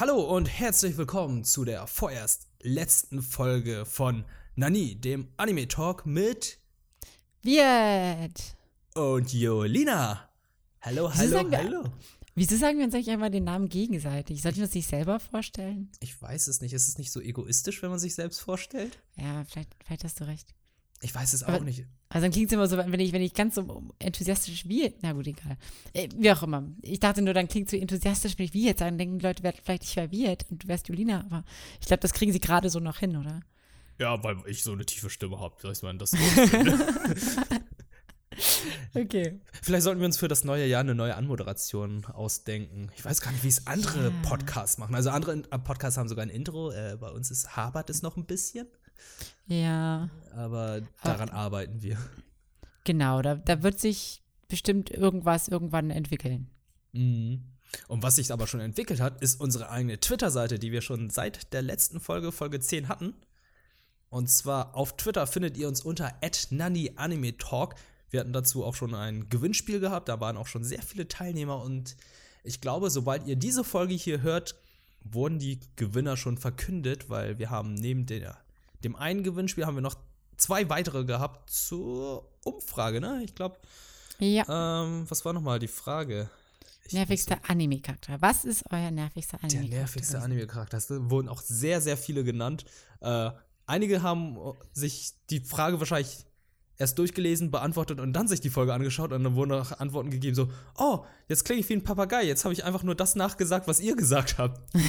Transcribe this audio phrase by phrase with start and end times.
[0.00, 4.24] Hallo und herzlich willkommen zu der vorerst letzten Folge von
[4.56, 6.58] Nani, dem Anime Talk mit
[7.42, 8.56] Wird.
[8.94, 10.30] und Jolina.
[10.80, 11.84] Hallo, Wieso hallo, wir- hallo.
[12.34, 14.40] Wieso sagen wir uns eigentlich einmal den Namen gegenseitig?
[14.40, 15.90] Sollten wir uns nicht selber vorstellen?
[16.00, 16.72] Ich weiß es nicht.
[16.72, 18.98] Ist es nicht so egoistisch, wenn man sich selbst vorstellt?
[19.16, 20.54] Ja, vielleicht, vielleicht hast du recht.
[21.02, 21.86] Ich weiß es auch Aber- nicht.
[22.10, 24.92] Also dann klingt es immer so, wenn ich, wenn ich ganz so enthusiastisch wie.
[25.00, 25.56] Na gut, egal.
[25.92, 26.64] Äh, wie auch immer.
[26.82, 29.42] Ich dachte nur, dann klingt so enthusiastisch, wenn ich wie jetzt sagen, denken die Leute,
[29.62, 31.44] vielleicht ich wäre Wirt und du wärst Julina, aber
[31.80, 33.40] ich glaube, das kriegen sie gerade so noch hin, oder?
[33.98, 35.54] Ja, weil ich so eine tiefe Stimme habe.
[35.62, 36.12] Weiß man das
[38.94, 39.40] Okay.
[39.62, 42.90] Vielleicht sollten wir uns für das neue Jahr eine neue Anmoderation ausdenken.
[42.96, 44.12] Ich weiß gar nicht, wie es andere Ja.
[44.22, 44.94] Podcasts machen.
[44.94, 46.70] Also andere äh, Podcasts haben sogar ein Intro.
[46.70, 48.66] Äh, bei uns ist habert es noch ein bisschen,
[49.46, 51.98] Ja, aber daran arbeiten wir.
[52.84, 53.22] genau.
[53.22, 56.50] Da, da wird sich bestimmt irgendwas irgendwann entwickeln.
[56.92, 57.42] Mhm.
[57.88, 61.52] Und was sich aber schon entwickelt hat, ist unsere eigene Twitter-Seite, die wir schon seit
[61.52, 63.14] der letzten Folge, Folge 10 hatten.
[64.08, 66.12] Und zwar auf Twitter findet ihr uns unter
[66.50, 67.76] @nanianimetalk.
[68.10, 71.62] Wir hatten dazu auch schon ein Gewinnspiel gehabt, da waren auch schon sehr viele Teilnehmer
[71.62, 71.96] und
[72.42, 74.56] ich glaube, sobald ihr diese Folge hier hört,
[75.02, 78.36] wurden die Gewinner schon verkündet, weil wir haben neben der,
[78.84, 79.96] dem einen Gewinnspiel haben wir noch
[80.36, 83.22] zwei weitere gehabt zur Umfrage, ne?
[83.24, 83.56] Ich glaube,
[84.18, 84.82] Ja.
[84.84, 86.30] ähm, was war nochmal die Frage?
[86.86, 88.20] Ich nervigster Anime-Charakter.
[88.20, 89.76] Was ist euer nervigster Der Anime-Charakter?
[89.78, 90.76] nervigste Anime-Charakter.
[90.78, 92.64] Es wurden auch sehr, sehr viele genannt.
[93.00, 93.30] Äh,
[93.66, 96.24] einige haben äh, sich die Frage wahrscheinlich
[96.80, 100.34] erst durchgelesen, beantwortet und dann sich die Folge angeschaut und dann wurden auch Antworten gegeben,
[100.34, 103.68] so, oh, jetzt klinge ich wie ein Papagei, jetzt habe ich einfach nur das nachgesagt,
[103.68, 104.60] was ihr gesagt habt.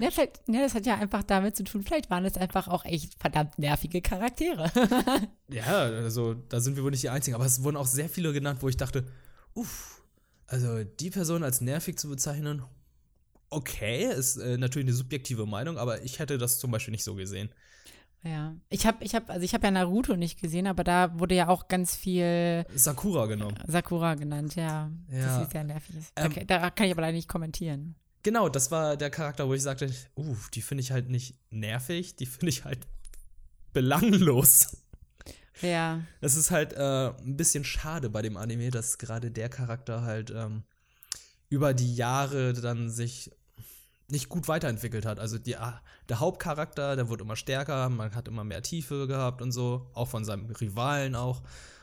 [0.00, 2.84] Ne, vielleicht, ne, das hat ja einfach damit zu tun, vielleicht waren es einfach auch
[2.84, 4.70] echt verdammt nervige Charaktere.
[5.50, 8.34] Ja, also da sind wir wohl nicht die Einzigen, aber es wurden auch sehr viele
[8.34, 9.06] genannt, wo ich dachte,
[9.54, 10.02] uff,
[10.46, 12.62] also die Person als nervig zu bezeichnen,
[13.48, 17.14] okay, ist äh, natürlich eine subjektive Meinung, aber ich hätte das zum Beispiel nicht so
[17.14, 17.48] gesehen.
[18.24, 18.54] Ja.
[18.68, 21.48] Ich habe, ich hab, also ich habe ja Naruto nicht gesehen, aber da wurde ja
[21.48, 23.56] auch ganz viel Sakura genommen.
[23.66, 24.90] Sakura genannt, ja.
[25.10, 25.38] Ja.
[25.38, 25.94] Das ist ja nervig.
[26.14, 27.94] Da, Ähm, kann- da kann ich aber leider nicht kommentieren.
[28.24, 32.16] Genau, das war der Charakter, wo ich sagte, uh, die finde ich halt nicht nervig,
[32.16, 32.86] die finde ich halt
[33.72, 34.76] belanglos.
[35.62, 36.02] Ja.
[36.20, 40.30] Es ist halt äh, ein bisschen schade bei dem Anime, dass gerade der Charakter halt
[40.30, 40.62] ähm,
[41.48, 43.30] über die Jahre dann sich
[44.10, 45.18] nicht gut weiterentwickelt hat.
[45.18, 49.42] Also die, ah, der Hauptcharakter, der wurde immer stärker, man hat immer mehr Tiefe gehabt
[49.42, 51.42] und so, auch von seinem Rivalen auch.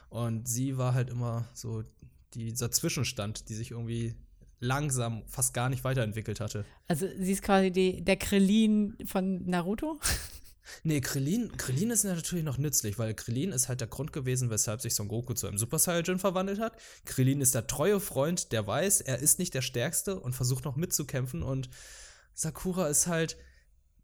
[0.10, 1.84] Und sie war halt immer so
[2.34, 4.16] dieser Zwischenstand, die sich irgendwie
[4.60, 6.66] langsam fast gar nicht weiterentwickelt hatte.
[6.88, 10.00] Also sie ist quasi die, der Krillin von Naruto.
[10.84, 14.82] Nee, Krillin, Krillin ist natürlich noch nützlich, weil Krillin ist halt der Grund gewesen, weshalb
[14.82, 16.76] sich Son Goku zu einem Super Saiyajin verwandelt hat.
[17.06, 20.76] Krillin ist der treue Freund, der weiß, er ist nicht der Stärkste und versucht noch
[20.76, 21.44] mitzukämpfen.
[21.44, 21.70] Und
[22.36, 23.38] Sakura ist halt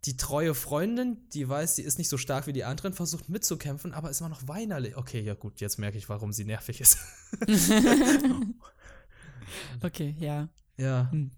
[0.06, 3.94] die treue Freundin, die weiß, sie ist nicht so stark wie die anderen, versucht mitzukämpfen,
[3.94, 4.98] aber ist immer noch weinerlich.
[4.98, 6.98] Okay, ja gut, jetzt merke ich, warum sie nervig ist.
[9.84, 10.50] Okay, ja.
[10.78, 11.10] ja.
[11.12, 11.32] Hm.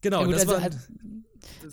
[0.00, 0.62] Genau, ja gut, das also, war.
[0.62, 0.78] also,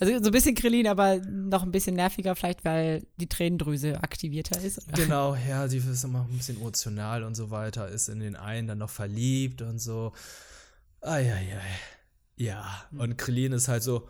[0.00, 4.60] also so ein bisschen Krillin, aber noch ein bisschen nerviger vielleicht, weil die Tränendrüse aktivierter
[4.60, 4.86] ist.
[4.86, 5.02] oder?
[5.02, 8.68] Genau, ja, sie ist immer ein bisschen emotional und so weiter, ist in den einen
[8.68, 10.12] dann noch verliebt und so.
[11.00, 11.62] Eieiei.
[12.36, 14.08] Ja, und Krillin ist halt so,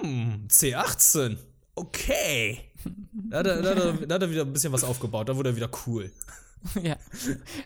[0.00, 1.36] hm, C18,
[1.74, 2.58] okay.
[3.30, 5.36] Da hat, er, da, hat er, da hat er wieder ein bisschen was aufgebaut, da
[5.36, 6.10] wurde er wieder cool.
[6.82, 6.96] ja.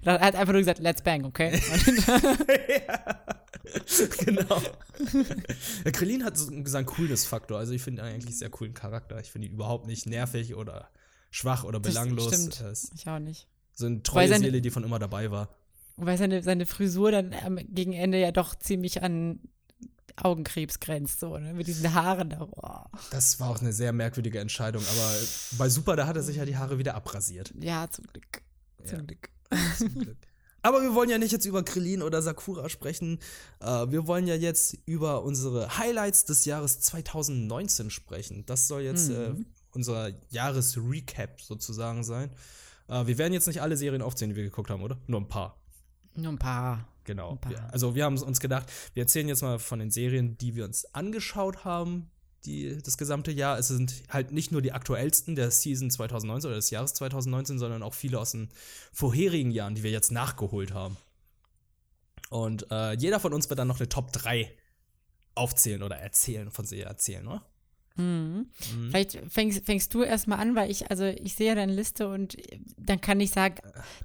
[0.03, 1.53] Er hat einfach nur gesagt, let's bang, okay?
[2.09, 3.25] ja,
[4.25, 4.63] genau.
[5.85, 9.19] Ja, Krillin hat so seinen Coolness-Faktor, also ich finde ihn eigentlich sehr coolen Charakter.
[9.21, 10.89] Ich finde ihn überhaupt nicht nervig oder
[11.31, 12.33] schwach oder Das belanglos.
[12.33, 12.61] stimmt.
[12.61, 13.49] Er ist ich auch nicht.
[13.75, 15.55] so eine treue seine- Seele, die von immer dabei war.
[15.97, 19.41] Wobei seine, seine Frisur dann am gegen Ende ja doch ziemlich an
[20.17, 21.53] Augenkrebs grenzt, so, ne?
[21.55, 22.45] Mit diesen Haaren da.
[22.45, 22.91] Boah.
[23.11, 25.13] Das war auch eine sehr merkwürdige Entscheidung, aber
[25.59, 27.53] bei Super, da hat er sich ja die Haare wieder abrasiert.
[27.61, 28.43] Ja, zum Glück.
[28.85, 29.05] Zum Ja.
[29.05, 29.29] Glück.
[29.79, 30.17] Zum Glück.
[30.63, 33.21] Aber wir wollen ja nicht jetzt über Krillin oder Sakura sprechen.
[33.61, 38.45] Äh, wir wollen ja jetzt über unsere Highlights des Jahres 2019 sprechen.
[38.47, 39.47] Das soll jetzt äh, Mhm.
[39.73, 42.31] unser Jahresrecap sozusagen sein.
[42.89, 44.99] Äh, wir werden jetzt nicht alle Serien aufzählen, die wir geguckt haben, oder?
[45.07, 45.57] Nur ein paar.
[46.17, 46.89] Nur ein paar.
[47.07, 47.39] Genau.
[47.71, 50.93] Also wir haben uns gedacht, wir erzählen jetzt mal von den Serien, die wir uns
[50.95, 52.11] angeschaut haben,
[52.45, 53.59] die, das gesamte Jahr.
[53.59, 57.83] Es sind halt nicht nur die aktuellsten der Season 2019 oder des Jahres 2019, sondern
[57.83, 58.49] auch viele aus den
[58.93, 60.97] vorherigen Jahren, die wir jetzt nachgeholt haben.
[62.29, 64.53] Und äh, jeder von uns wird dann noch eine Top 3
[65.35, 67.45] aufzählen oder erzählen, von Serien erzählen, oder?
[67.97, 68.47] Mhm.
[68.91, 72.37] Vielleicht fängst, fängst du erstmal an, weil ich, also ich sehe deine Liste und
[72.79, 73.57] dann kann ich sagen,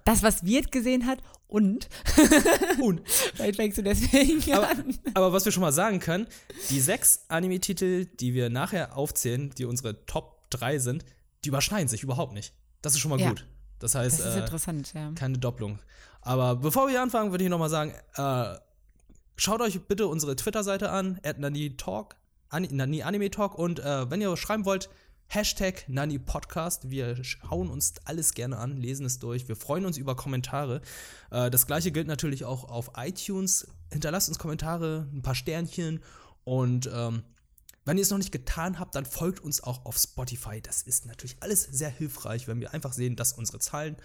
[0.05, 1.89] das, was Wirt gesehen hat und.
[2.81, 3.01] Und.
[3.05, 4.97] Vielleicht fängst du deswegen Aber, an.
[5.13, 6.27] aber was wir schon mal sagen können,
[6.69, 11.03] die sechs Anime-Titel, die wir nachher aufzählen, die unsere Top 3 sind,
[11.43, 12.53] die überschneiden sich überhaupt nicht.
[12.81, 13.29] Das ist schon mal Ja.
[13.29, 13.45] gut.
[13.79, 15.11] Das heißt, Das ist äh, interessant, ja.
[15.13, 15.79] keine Doppelung.
[16.21, 18.55] Aber bevor wir anfangen, würde ich nochmal sagen, äh,
[19.35, 21.37] schaut euch bitte unsere Twitter-Seite an, at
[22.51, 24.89] Ani, Nani Anime Talk und äh, wenn ihr schreiben wollt,
[25.27, 26.89] Hashtag Nani Podcast.
[26.89, 29.47] Wir schauen uns alles gerne an, lesen es durch.
[29.47, 30.81] Wir freuen uns über Kommentare.
[31.31, 33.67] Äh, das gleiche gilt natürlich auch auf iTunes.
[33.89, 36.01] Hinterlasst uns Kommentare, ein paar Sternchen
[36.43, 37.23] und ähm,
[37.85, 40.61] wenn ihr es noch nicht getan habt, dann folgt uns auch auf Spotify.
[40.61, 43.95] Das ist natürlich alles sehr hilfreich, wenn wir einfach sehen, dass unsere Zahlen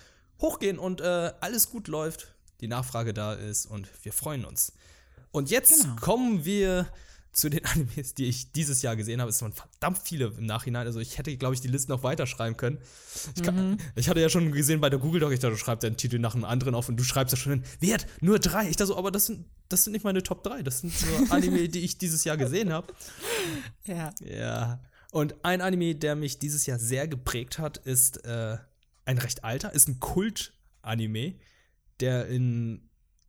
[0.41, 4.73] hochgehen und äh, alles gut läuft, die Nachfrage da ist und wir freuen uns.
[5.33, 5.97] Und jetzt Genau.
[5.97, 6.87] kommen wir
[7.37, 9.31] zu den Animes, die ich dieses Jahr gesehen habe.
[9.31, 10.87] Es waren verdammt viele im Nachhinein.
[10.87, 12.79] Also ich hätte, glaube ich, die Liste noch weiterschreiben können.
[13.37, 15.85] Ich, kann, ich hatte ja schon gesehen bei der Google Doc, ich dachte, du schreibst
[15.85, 18.69] deinen Titel nach einem anderen auf und du schreibst da schon hin, Wert, nur drei.
[18.69, 20.63] Ich dachte so, aber das sind, das sind nicht meine Top 3.
[20.63, 22.93] Das sind nur Anime, die ich dieses Jahr gesehen habe.
[23.85, 24.15] Ja.
[24.21, 24.81] Ja.
[25.13, 28.57] Und ein Anime, der mich dieses Jahr sehr geprägt hat, ist äh,
[29.05, 31.35] ein recht alter, ist ein Kult-Anime,
[32.01, 32.89] der in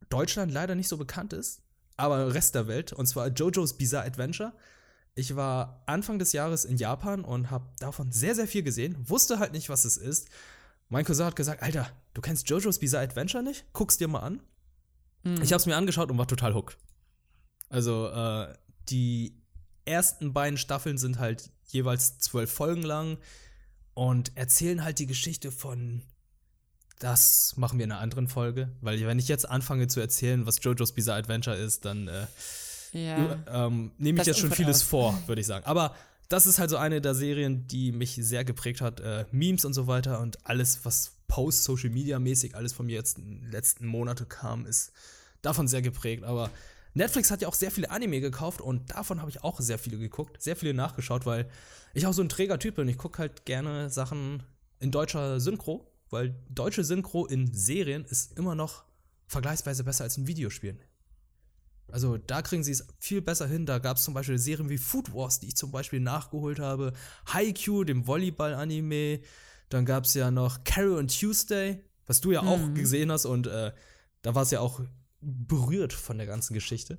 [0.09, 1.61] Deutschland leider nicht so bekannt ist,
[1.97, 4.53] aber im Rest der Welt, und zwar JoJo's Bizarre Adventure.
[5.15, 9.39] Ich war Anfang des Jahres in Japan und habe davon sehr, sehr viel gesehen, wusste
[9.39, 10.29] halt nicht, was es ist.
[10.89, 13.65] Mein Cousin hat gesagt, Alter, du kennst JoJo's Bizarre Adventure nicht?
[13.73, 14.41] Guck's dir mal an.
[15.41, 16.77] Ich habe es mir angeschaut und war total hooked.
[17.69, 18.53] Also äh,
[18.89, 19.41] die
[19.85, 23.17] ersten beiden Staffeln sind halt jeweils zwölf Folgen lang
[23.93, 26.03] und erzählen halt die Geschichte von.
[26.99, 30.63] Das machen wir in einer anderen Folge, weil wenn ich jetzt anfange zu erzählen, was
[30.63, 32.25] JoJo's Bizarre Adventure ist, dann äh,
[32.93, 33.37] Ja.
[33.67, 34.83] ähm, nehme ich Das jetzt schon vieles aus.
[34.83, 35.65] vor, würde ich sagen.
[35.65, 35.95] Aber
[36.29, 38.99] das ist halt so eine der Serien, die mich sehr geprägt hat.
[38.99, 43.51] Äh, Memes und so weiter und alles, was Post-Social-Media-mäßig alles von mir jetzt in den
[43.51, 44.91] letzten Monate kam, ist
[45.41, 46.23] davon sehr geprägt.
[46.23, 46.49] Aber
[46.95, 49.97] Netflix hat ja auch sehr viele Anime gekauft und davon habe ich auch sehr viele
[49.99, 51.47] geguckt, sehr viele nachgeschaut, weil
[51.93, 52.87] ich auch so ein träger Typ bin.
[52.87, 54.41] Ich gucke halt gerne Sachen
[54.79, 58.83] in deutscher Synchro, weil deutsche Synchro in Serien ist immer noch
[59.27, 60.79] vergleichsweise besser als in Videospielen.
[61.91, 63.65] Also da kriegen sie es viel besser hin.
[63.65, 66.93] Da gab es zum Beispiel Serien wie Food Wars, die ich zum Beispiel nachgeholt habe.
[67.31, 69.21] Haikyuu, dem Volleyball-Anime.
[69.69, 73.25] Dann gab es ja noch Carol and Tuesday, was du ja auch gesehen hast.
[73.25, 73.71] Und äh,
[74.21, 74.81] da war es ja auch
[75.21, 76.97] berührt von der ganzen Geschichte.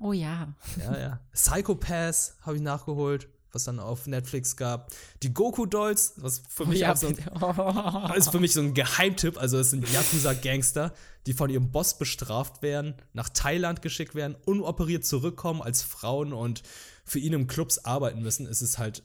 [0.00, 0.54] Oh ja.
[0.78, 1.20] Ja, ja.
[1.32, 4.90] Psychopaths habe ich nachgeholt, was dann auf Netflix gab.
[5.22, 6.92] Die Goku Dolls, was für mich ja.
[6.92, 8.12] auch so ein Oh.
[8.14, 9.38] ist für mich so ein Geheimtipp.
[9.38, 10.92] Also, es sind Yakuza-Gangster,
[11.26, 16.62] die von ihrem Boss bestraft werden, nach Thailand geschickt werden, unoperiert zurückkommen als Frauen und
[17.04, 18.46] für ihn im Clubs arbeiten müssen.
[18.46, 19.02] Es ist halt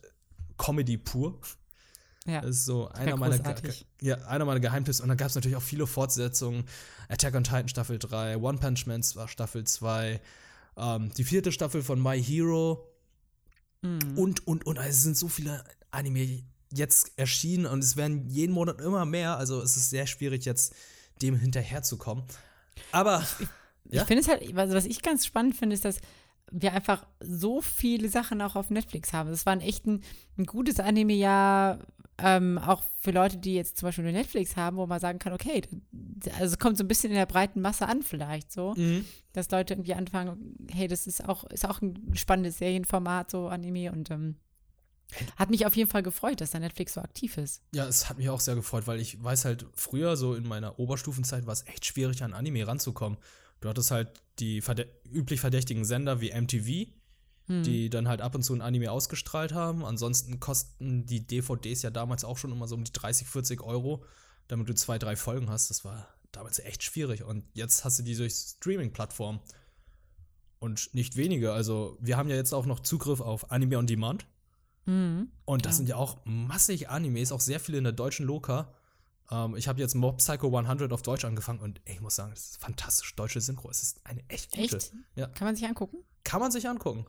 [0.57, 1.39] Comedy pur.
[2.25, 2.41] Ja.
[2.41, 3.39] Das ist so einer meiner,
[4.01, 4.99] ja, einer meiner Geheimtipps.
[4.99, 6.65] Und dann gab es natürlich auch viele Fortsetzungen.
[7.07, 10.19] Attack on Titan Staffel 3, One Punch Man Staffel 2,
[10.77, 12.87] ähm, die vierte Staffel von My Hero
[13.85, 14.17] Mhm.
[14.17, 14.77] und, und, und.
[14.79, 19.37] Also es sind so viele Anime jetzt erschienen und es werden jeden Monat immer mehr.
[19.37, 20.73] Also es ist sehr schwierig, jetzt
[21.21, 22.25] dem hinterherzukommen.
[22.91, 23.23] Aber
[23.89, 24.01] Ja?
[24.01, 25.99] Ich finde es halt, also was ich ganz spannend finde, ist, dass
[26.51, 29.29] wir einfach so viele Sachen auch auf Netflix haben.
[29.29, 30.03] Es war ein echt ein,
[30.37, 31.79] ein gutes Anime-Jahr,
[32.17, 35.33] ähm, auch für Leute, die jetzt zum Beispiel nur Netflix haben, wo man sagen kann,
[35.33, 35.61] okay,
[36.39, 39.05] also es kommt so ein bisschen in der breiten Masse an vielleicht so, Mhm.
[39.33, 43.91] dass Leute irgendwie anfangen, hey, das ist auch, ist auch ein spannendes Serienformat, so Anime
[43.91, 44.35] und ähm,
[45.35, 47.61] hat mich auf jeden Fall gefreut, dass da Netflix so aktiv ist.
[47.73, 50.79] ja, es hat mich auch sehr gefreut, weil ich weiß halt, früher, so in meiner
[50.79, 53.19] Oberstufenzeit, war es echt schwierig, an Anime ranzukommen.
[53.61, 56.87] Du hattest halt die verdä üblich verdächtigen Sender wie MTV,
[57.47, 59.85] die dann halt ab und zu ein Anime ausgestrahlt haben.
[59.85, 64.03] Ansonsten kosten die DVDs ja damals auch schon immer so um die 30, 40 Euro,
[64.47, 65.69] damit du zwei, drei Folgen hast.
[65.69, 67.23] Das war damals echt schwierig.
[67.23, 69.39] Und jetzt hast du die durch Streaming-Plattformen.
[70.59, 71.53] Und nicht wenige.
[71.53, 74.25] Also, wir haben ja jetzt auch noch Zugriff auf Anime on Demand.
[74.85, 75.29] Mhm.
[75.45, 75.77] Und das Klar.
[75.77, 78.73] sind ja auch massig Animes, auch sehr viele in der deutschen Loka.
[79.31, 82.31] Ähm, ich habe jetzt Mob Psycho 100 auf Deutsch angefangen und ey, ich muss sagen,
[82.33, 83.15] es ist fantastisch.
[83.15, 84.77] Deutsche Synchro, es ist eine echt gute.
[84.77, 84.93] Echt?
[85.15, 85.27] Ja.
[85.27, 85.97] Kann man sich angucken?
[86.23, 87.05] Kann man sich angucken.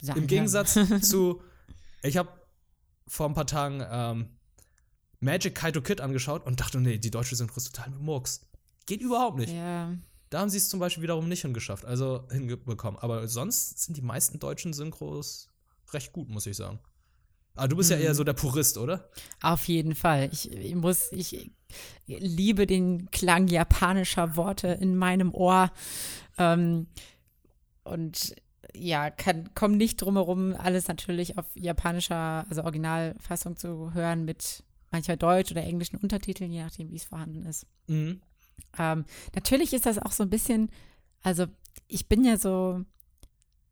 [0.00, 0.26] Sagen Im.
[0.26, 1.42] Gegensatz zu,
[2.02, 2.28] ich habe
[3.06, 4.30] vor ein paar Tagen ähm,
[5.20, 8.48] Magic Kaito Kid angeschaut und dachte, nee, die deutsche Synchro ist total mit Murks.
[8.86, 9.52] Geht überhaupt nicht.
[9.52, 9.92] Ja.
[10.30, 12.98] Da haben sie es zum Beispiel wiederum nicht hingeschafft, also hinbekommen.
[13.00, 15.48] Aber sonst sind die meisten deutschen Synchros
[15.92, 16.78] recht gut, muss ich sagen.
[17.56, 18.02] Aber du bist ja Mhm.
[18.04, 19.10] eher so der Purist, oder?
[19.42, 20.30] Auf jeden Fall.
[20.32, 21.50] Ich, ich muss, ich
[22.06, 25.72] liebe den Klang japanischer Worte in meinem Ohr.
[26.38, 26.86] Ähm,
[27.82, 28.36] und
[28.74, 34.64] ja, kann, komm nicht drum herum, alles natürlich auf japanischer, also Originalfassung zu hören mit
[34.90, 37.66] manchmal deutsch oder englischen Untertiteln, je nachdem, wie es vorhanden ist.
[37.86, 38.20] Mhm.
[38.78, 40.70] Ähm, natürlich ist das auch so ein bisschen,
[41.22, 41.46] also
[41.86, 42.84] ich bin ja so,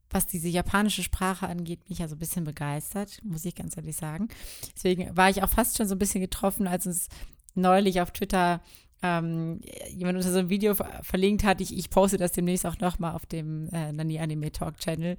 [0.09, 3.77] was diese japanische Sprache angeht, bin ich ja so ein bisschen begeistert, muss ich ganz
[3.77, 4.29] ehrlich sagen.
[4.75, 7.09] Deswegen war ich auch fast schon so ein bisschen getroffen, als uns
[7.53, 8.61] neulich auf Twitter
[9.01, 9.61] ähm,
[9.95, 11.61] jemand unter so ein Video ver verlinkt hat.
[11.61, 15.17] Ich, ich poste das demnächst auch nochmal auf dem äh, Nani Anime Talk Channel.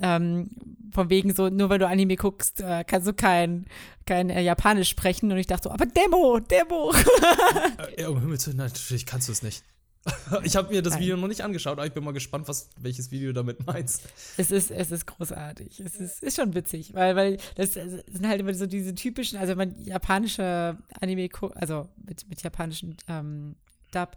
[0.00, 0.50] Ähm,
[0.92, 3.66] von wegen so, nur weil du Anime guckst, äh, kannst du kein,
[4.06, 5.30] kein äh, Japanisch sprechen.
[5.30, 6.92] Und ich dachte so, aber Demo, Demo.
[7.96, 9.62] äh, um Himmels Willen, natürlich kannst du es nicht.
[10.44, 11.02] ich habe mir das Nein.
[11.02, 14.02] Video noch nicht angeschaut, aber ich bin mal gespannt, was, welches Video du damit meinst.
[14.36, 15.78] Es ist, es ist großartig.
[15.80, 19.54] Es ist, ist schon witzig, weil, weil das sind halt immer so diese typischen, also
[19.54, 23.54] man japanische Anime, gu- also mit, mit japanischen ähm,
[23.92, 24.16] Dub,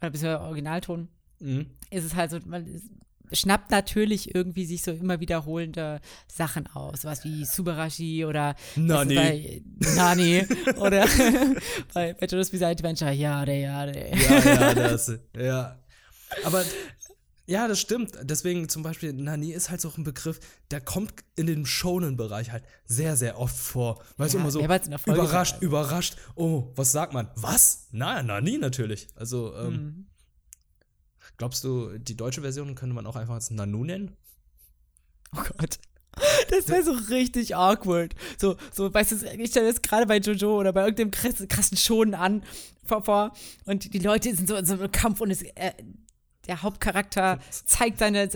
[0.00, 1.08] oder beziehungsweise Originalton,
[1.40, 1.66] Mhm.
[1.90, 2.86] ist es halt so, man ist,
[3.32, 6.00] schnappt natürlich irgendwie sich so immer wiederholende
[6.32, 9.14] Sachen aus, sowas wie Subarashi oder Nani.
[9.14, 9.62] Bei,
[9.96, 11.06] Nani oder
[11.94, 14.16] bei Battles Bizarre Adventure, ja, der, ja, der.
[14.16, 15.78] Ja, ja, das, ja.
[16.44, 16.64] Aber
[17.46, 18.12] ja, das stimmt.
[18.22, 20.40] Deswegen zum Beispiel Nani ist halt so ein Begriff,
[20.70, 24.02] der kommt in dem Shonen-Bereich halt sehr, sehr oft vor.
[24.16, 26.16] Weil es Ja, immer so überrascht, überrascht.
[26.36, 27.28] Oh, was sagt man?
[27.36, 27.88] Was?
[27.92, 29.08] Na, Nani natürlich.
[29.14, 30.06] Also, ähm, Hm.
[31.36, 34.16] Glaubst du, die deutsche Version könnte man auch einfach als Nanu nennen?
[35.36, 35.78] Oh Gott.
[36.50, 38.14] Das wäre so richtig awkward.
[38.38, 41.76] So, so, weißt du, ich stelle das gerade bei Jojo oder bei irgendeinem krassen, krassen
[41.76, 42.44] Schonen an
[42.84, 43.32] vor,
[43.64, 45.72] und die Leute sind so in so einem Kampf und es, äh,
[46.46, 48.28] der Hauptcharakter zeigt seine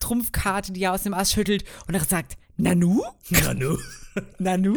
[0.00, 3.02] Trumpfkarte, die er aus dem Ass schüttelt und er sagt, Nanu?
[3.30, 3.78] Nanu.
[4.38, 4.76] Nanu?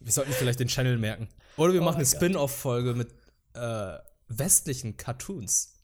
[0.00, 1.28] Wir sollten vielleicht den Channel merken.
[1.56, 2.06] Oder wir Oh machen eine.
[2.06, 3.12] Spin-off-Folge mit
[3.54, 3.98] äh,
[4.28, 5.77] westlichen Cartoons.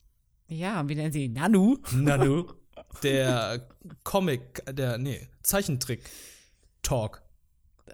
[0.47, 1.33] Ja, wie nennen sie ihn?
[1.33, 1.77] Nanu?
[1.93, 2.45] Nanu.
[3.03, 3.67] Der
[4.03, 7.21] Comic, der, nee, Zeichentrick-Talk.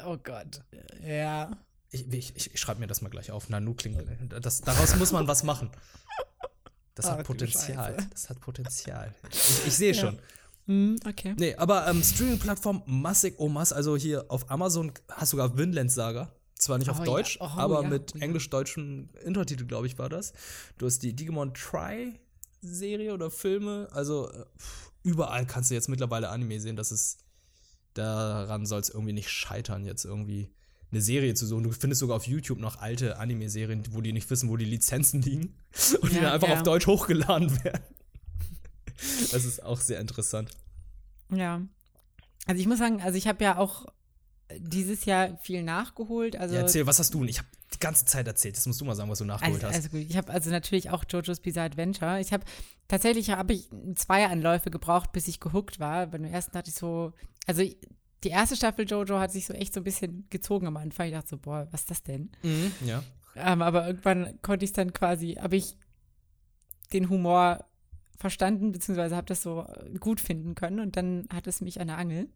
[0.06, 0.62] Oh Gott.
[1.04, 1.58] Ja.
[1.90, 3.50] Ich, ich, ich, schreibe mir das mal gleich auf.
[3.50, 4.00] Nanu klingt.
[4.30, 5.72] Das, daraus muss man was machen.
[6.94, 7.98] Das Ach, hat du Potenzial.
[8.12, 9.14] Das hat Potenzial.
[9.32, 10.02] Ich, ich sehe Ja.
[10.02, 10.20] schon.
[10.68, 11.34] Hm, okay.
[11.38, 15.92] Nee, aber ähm, Streaming-Plattform massig oh mass, also hier auf Amazon hast du sogar Vinland
[15.92, 16.32] Saga.
[16.56, 18.22] Zwar nicht auf Oh ja, Deutsch, oh aber ja, mit ja.
[18.22, 20.34] englisch-deutschen Untertitel, glaube ich, war das.
[20.78, 21.56] Du hast die Digimon
[22.62, 23.88] Try-Serie oder Filme.
[23.92, 24.46] Also äh,
[25.04, 26.76] überall kannst du jetzt mittlerweile Anime sehen.
[26.76, 27.20] Das ist.
[27.94, 30.50] Daran soll es irgendwie nicht scheitern, jetzt irgendwie
[30.92, 31.64] eine Serie zu suchen.
[31.64, 35.22] Du findest sogar auf YouTube noch alte Anime-Serien, wo die nicht wissen, wo die Lizenzen
[35.22, 35.56] liegen.
[36.02, 36.54] Und die Ja, dann einfach ja.
[36.56, 37.84] auf Deutsch hochgeladen werden.
[39.32, 40.52] Das ist auch sehr interessant.
[41.34, 41.62] Ja.
[42.46, 43.88] Also ich muss sagen, also ich habe ja auch
[44.58, 46.38] dieses Jahr viel nachgeholt.
[46.38, 47.26] Also Ja, erzähl, was hast du?
[47.26, 48.58] Ich habe die ganze Zeit erzählt.
[48.58, 49.76] Das musst du mal sagen, was du nachgeholt Also, hast.
[49.76, 52.20] also gut, ich habe also natürlich auch JoJo's Bizarre Adventure.
[52.20, 52.44] Ich habe
[52.88, 56.08] tatsächlich habe ich zwei Anläufe gebraucht, bis ich gehuckt war.
[56.08, 57.14] Beim ersten hatte ich so,
[57.48, 57.64] also
[58.24, 61.08] die erste Staffel JoJo hat sich so echt so ein bisschen gezogen am Anfang.
[61.08, 62.32] Ich dachte so, boah, was ist das denn?
[62.44, 63.04] Mhm, ja.
[63.36, 65.78] Ähm, aber irgendwann konnte ich dann quasi, habe ich
[66.94, 67.66] den Humor
[68.18, 69.66] verstanden, beziehungsweise habe das so
[70.00, 72.28] gut finden können und dann hat es mich an der Angel.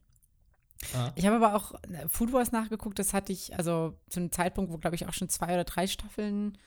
[0.93, 1.11] Ah.
[1.15, 4.71] Ich habe aber auch äh, Food Wars nachgeguckt, das hatte ich, also zu einem Zeitpunkt,
[4.71, 6.57] wo, glaube ich, auch schon zwei oder drei Staffeln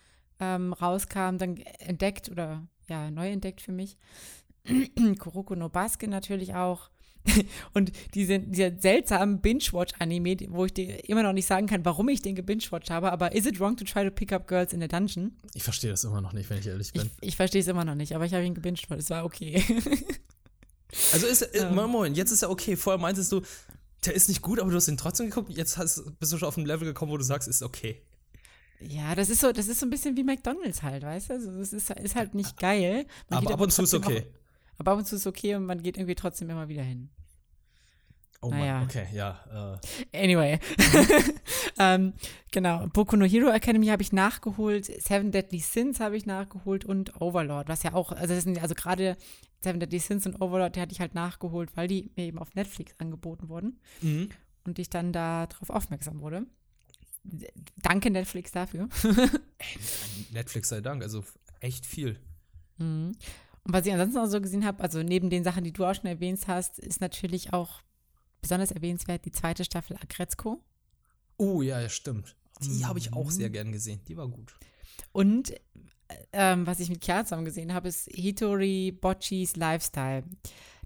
[0.41, 3.97] ähm, rauskamen, dann entdeckt oder ja, neu entdeckt für mich.
[5.19, 6.91] Kuroko no Basket natürlich auch.
[7.75, 12.23] Und diese, dieser seltsamen Binge-Watch-Anime, wo ich dir immer noch nicht sagen kann, warum ich
[12.23, 14.87] den gebinge-watched habe, aber Is it wrong to try to pick up girls in a
[14.89, 15.37] dungeon?
[15.55, 17.11] Ich verstehe das immer noch nicht, wenn ich ehrlich Ich, bin.
[17.21, 19.63] ich verstehe es immer noch nicht, aber ich habe ihn gebinged, es war okay.
[21.13, 21.75] also ist, äh, Ähm.
[21.75, 22.77] moin, moin, jetzt ist ja okay.
[22.77, 23.43] Vorher meintest du,
[24.05, 25.51] der ist nicht gut, aber du hast ihn trotzdem geguckt.
[25.51, 28.01] Jetzt hast, bist du schon auf ein Level gekommen, wo du sagst, ist okay.
[28.81, 31.35] ja, das ist so, das ist so ein bisschen wie McDonalds halt, weißt du?
[31.35, 33.07] Also, das ist, ist halt nicht geil.
[33.29, 34.27] Man Aber ab und zu ist okay.
[34.27, 37.11] Auch, aber ab und zu ist okay und man geht irgendwie trotzdem immer wieder hin.
[38.41, 38.79] Oh Naja.
[38.79, 39.79] Mann, okay, ja.
[40.13, 40.61] Äh, Anyway.
[41.79, 42.13] ähm,
[42.53, 42.87] genau.
[42.87, 47.69] Boku no Hero Academy habe ich nachgeholt, Seven Deadly Sins habe ich nachgeholt und Overlord,
[47.69, 49.17] was ja auch, also das sind also gerade
[49.61, 52.55] Seven Deadly Sins und Overlord, die hatte ich halt nachgeholt, weil die mir eben auf
[52.55, 54.29] Netflix angeboten wurden mhm.
[54.65, 56.47] und ich dann darauf aufmerksam wurde.
[57.83, 58.89] Danke Netflix dafür.
[60.31, 61.25] Netflix sei Dank, also
[61.59, 62.21] echt viel.
[62.77, 63.17] Mhm.
[63.65, 65.95] Und was ich ansonsten auch so gesehen habe, also neben den Sachen, die du auch
[65.95, 67.83] schon erwähnt hast, ist natürlich auch
[68.41, 70.63] besonders erwähnenswert die zweite Staffel Agretzko.
[71.37, 72.37] Oh, ja, ja, stimmt.
[72.63, 72.89] Die Mhm.
[72.89, 74.01] habe ich auch sehr gern gesehen.
[74.09, 74.53] Die war gut.
[75.13, 75.55] Und
[76.33, 80.25] ähm, was ich mit Chiara zusammen gesehen habe, ist Hitori Bocchis Lifestyle.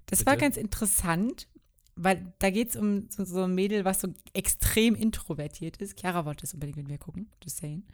[0.07, 0.45] Das war Bitte?
[0.45, 1.49] ganz interessant,
[1.95, 5.99] weil da geht es um so, so ein Mädel, was so extrem introvertiert ist.
[5.99, 7.85] Chiara wollte es unbedingt mit mir gucken, just saying.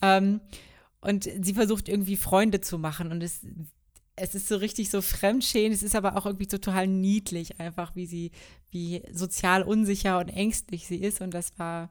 [0.00, 0.40] Ähm,
[1.00, 3.40] und sie versucht irgendwie Freunde zu machen und es
[4.16, 8.06] es ist so richtig so fremdschämen, es ist aber auch irgendwie total niedlich, einfach wie
[8.06, 8.30] sie,
[8.70, 11.20] wie sozial unsicher und ängstlich sie ist.
[11.20, 11.90] Und das war,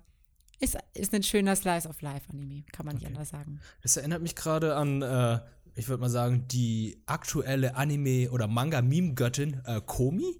[0.60, 3.06] ist, ist ein schöner Slice of Life-Anime, kann man okay.
[3.06, 3.60] nicht anders sagen.
[3.82, 5.40] Das erinnert mich gerade an, äh,
[5.76, 10.40] ich würde mal sagen, die aktuelle Anime- oder Manga-Meme-Göttin äh, Komi.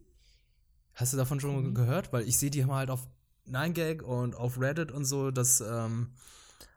[0.94, 1.74] Hast du davon schon mhm.
[1.74, 2.14] gehört?
[2.14, 3.08] Weil ich sehe die halt auf
[3.48, 6.12] 9gag und auf Reddit und so, dass ähm,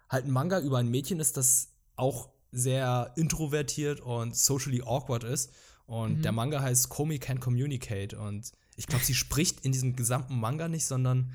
[0.08, 5.52] halt ein Manga über ein Mädchen ist, das auch sehr introvertiert und socially awkward ist.
[5.86, 6.22] Und mhm.
[6.22, 8.18] der Manga heißt Komi Can Communicate.
[8.18, 11.32] Und ich glaube, sie spricht in diesem gesamten Manga nicht, sondern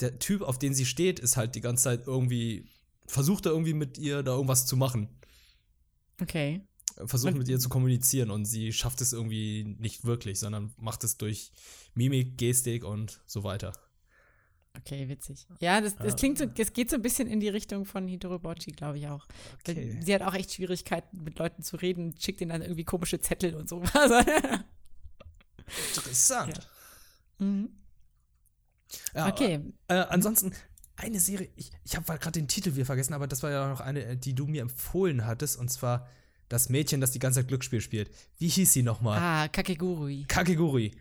[0.00, 2.68] der Typ, auf den sie steht, ist halt die ganze Zeit irgendwie,
[3.06, 5.08] versucht er irgendwie mit ihr da irgendwas zu machen.
[6.20, 6.60] Okay.
[7.06, 11.16] Versucht mit ihr zu kommunizieren und sie schafft es irgendwie nicht wirklich, sondern macht es
[11.16, 11.52] durch
[11.94, 13.72] Mimik, Gestik und so weiter.
[14.78, 15.46] Okay, witzig.
[15.60, 18.72] Ja, das, das klingt so, es geht so ein bisschen in die Richtung von Hitorobochi,
[18.72, 19.26] glaube ich auch.
[19.60, 19.98] Okay.
[20.00, 23.54] Sie hat auch echt Schwierigkeiten, mit Leuten zu reden, schickt ihnen dann irgendwie komische Zettel
[23.54, 23.82] und so.
[25.94, 26.58] Interessant.
[26.58, 27.46] Ja.
[27.46, 27.70] Mhm.
[29.14, 29.60] Ja, okay.
[29.88, 30.52] Äh, ansonsten,
[30.96, 33.80] eine Serie, ich, ich habe gerade den Titel wieder vergessen, aber das war ja noch
[33.80, 36.08] eine, die du mir empfohlen hattest, und zwar
[36.48, 38.10] das Mädchen, das die ganze Zeit Glücksspiel spielt.
[38.38, 39.18] Wie hieß sie nochmal?
[39.18, 40.24] Ah, Kakegurui.
[40.26, 40.92] Kakegurui.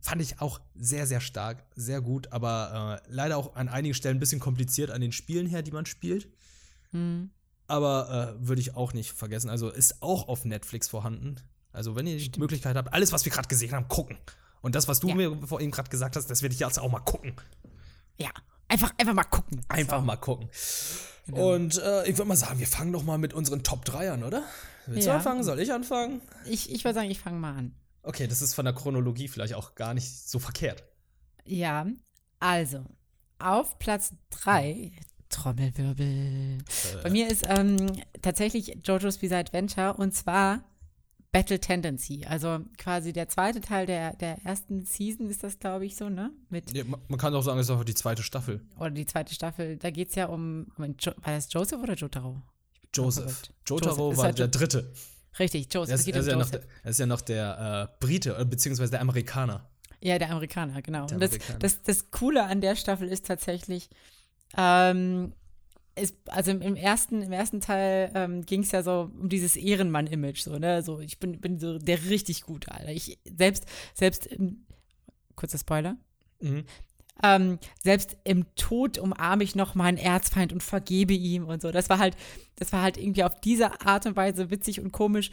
[0.00, 4.18] Fand ich auch sehr, sehr stark, sehr gut, aber äh, leider auch an einigen Stellen
[4.18, 6.28] ein bisschen kompliziert an den Spielen her, die man spielt.
[6.92, 7.30] Mhm.
[7.66, 9.50] Aber äh, würde ich auch nicht vergessen.
[9.50, 11.36] Also ist auch auf Netflix vorhanden.
[11.72, 12.36] Also, wenn ihr Stimmt.
[12.36, 14.16] die Möglichkeit habt, alles, was wir gerade gesehen haben, gucken.
[14.62, 15.14] Und das, was du ja.
[15.14, 17.34] mir vorhin gerade gesagt hast, das werde ich jetzt auch mal gucken.
[18.18, 18.30] Ja,
[18.66, 19.60] einfach, einfach mal gucken.
[19.68, 20.48] Einfach mal gucken.
[21.26, 21.54] Genau.
[21.54, 24.24] Und äh, ich würde mal sagen, wir fangen doch mal mit unseren Top 3 an,
[24.24, 24.42] oder?
[24.86, 25.12] Willst ja.
[25.12, 25.44] du anfangen?
[25.44, 26.22] Soll ich anfangen?
[26.46, 27.74] Ich, ich würde sagen, ich fange mal an.
[28.06, 30.84] Okay, das ist von der Chronologie vielleicht auch gar nicht so verkehrt.
[31.44, 31.86] Ja,
[32.38, 32.84] also,
[33.38, 34.92] auf Platz 3,
[35.28, 36.06] Trommelwirbel.
[36.06, 37.02] Äh.
[37.02, 37.76] Bei mir ist ähm,
[38.22, 40.64] tatsächlich JoJo's Bizarre Adventure und zwar
[41.32, 42.24] Battle Tendency.
[42.24, 46.30] Also quasi der zweite Teil der, der ersten Season ist das, glaube ich, so, ne?
[46.48, 48.60] Mit ja, man kann auch sagen, es ist auch die zweite Staffel.
[48.78, 49.76] Oder die zweite Staffel.
[49.76, 52.40] Da geht es ja um, um jo war das Joseph oder Jotaro?
[52.94, 53.42] Joseph.
[53.66, 54.18] Jotaro Joseph.
[54.18, 54.92] war halt der dritte.
[55.38, 55.90] Richtig, Joseph.
[55.90, 58.44] Er ist, er ist, ja, noch der, er ist ja noch der äh, Brite, äh,
[58.44, 59.68] beziehungsweise der Amerikaner.
[60.00, 61.06] Ja, der Amerikaner, genau.
[61.06, 61.58] Der Und das, Amerikaner.
[61.58, 63.88] Das, das Coole an der Staffel ist tatsächlich,
[64.56, 65.32] ähm,
[65.94, 70.42] ist, also im, ersten, im ersten Teil ähm, ging es ja so um dieses Ehrenmann-Image,
[70.42, 70.82] so, ne?
[70.82, 72.92] So, ich bin, bin so der richtig gute, Alter.
[72.92, 74.66] Ich selbst, selbst, im,
[75.34, 75.96] kurzer Spoiler.
[76.40, 76.64] Mhm.
[77.22, 81.70] Ähm, selbst im Tod umarme ich noch meinen Erzfeind und vergebe ihm und so.
[81.70, 82.16] Das war halt,
[82.56, 85.30] das war halt irgendwie auf diese Art und Weise witzig und komisch.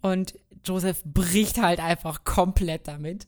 [0.00, 3.26] Und Joseph bricht halt einfach komplett damit.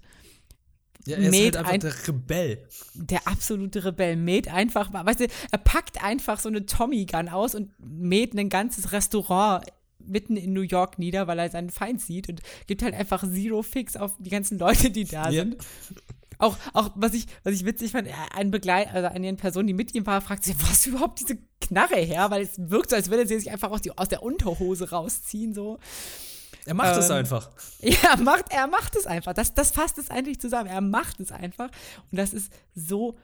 [1.07, 2.69] Ja, er ist halt einfach ein, der Rebell.
[2.95, 4.17] Der absolute Rebell.
[4.17, 8.49] Mäht einfach mal, weißt du, er packt einfach so eine Tommy-Gun aus und mäht ein
[8.49, 9.65] ganzes Restaurant
[9.99, 13.63] mitten in New York nieder, weil er seinen Feind sieht und gibt halt einfach Zero
[13.63, 15.45] Fix auf die ganzen Leute, die da ja.
[15.45, 15.57] sind.
[16.39, 19.95] Auch, auch was, ich, was ich witzig fand, ein Begleit, also eine Person, die mit
[19.95, 22.31] ihm war, fragt sich, was überhaupt diese Knarre her?
[22.31, 25.55] Weil es wirkt so, als würde sie sich einfach aus, die, aus der Unterhose rausziehen,
[25.55, 25.79] so.
[26.67, 27.51] Er macht ähm, es einfach.
[27.81, 29.33] Ja, macht, er macht es einfach.
[29.33, 30.69] Das, das fasst es eigentlich zusammen.
[30.69, 31.71] Er macht es einfach.
[32.11, 33.17] Und das ist so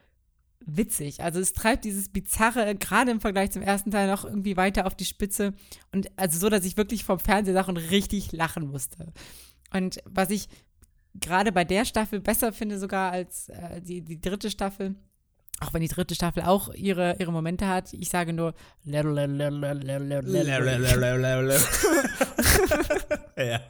[0.65, 1.23] witzig.
[1.23, 4.95] Also es treibt dieses Bizarre, gerade im Vergleich zum ersten Teil, noch irgendwie weiter auf
[4.95, 5.55] die Spitze.
[5.93, 9.13] Und also so, dass ich wirklich vom Fernseher und richtig lachen musste.
[9.73, 10.49] Und was ich
[11.15, 14.95] gerade bei der Staffel besser finde sogar als äh, die, die dritte Staffel,
[15.61, 18.55] auch wenn die dritte Staffel auch ihre, ihre Momente hat, ich sage nur
[23.37, 23.61] ja.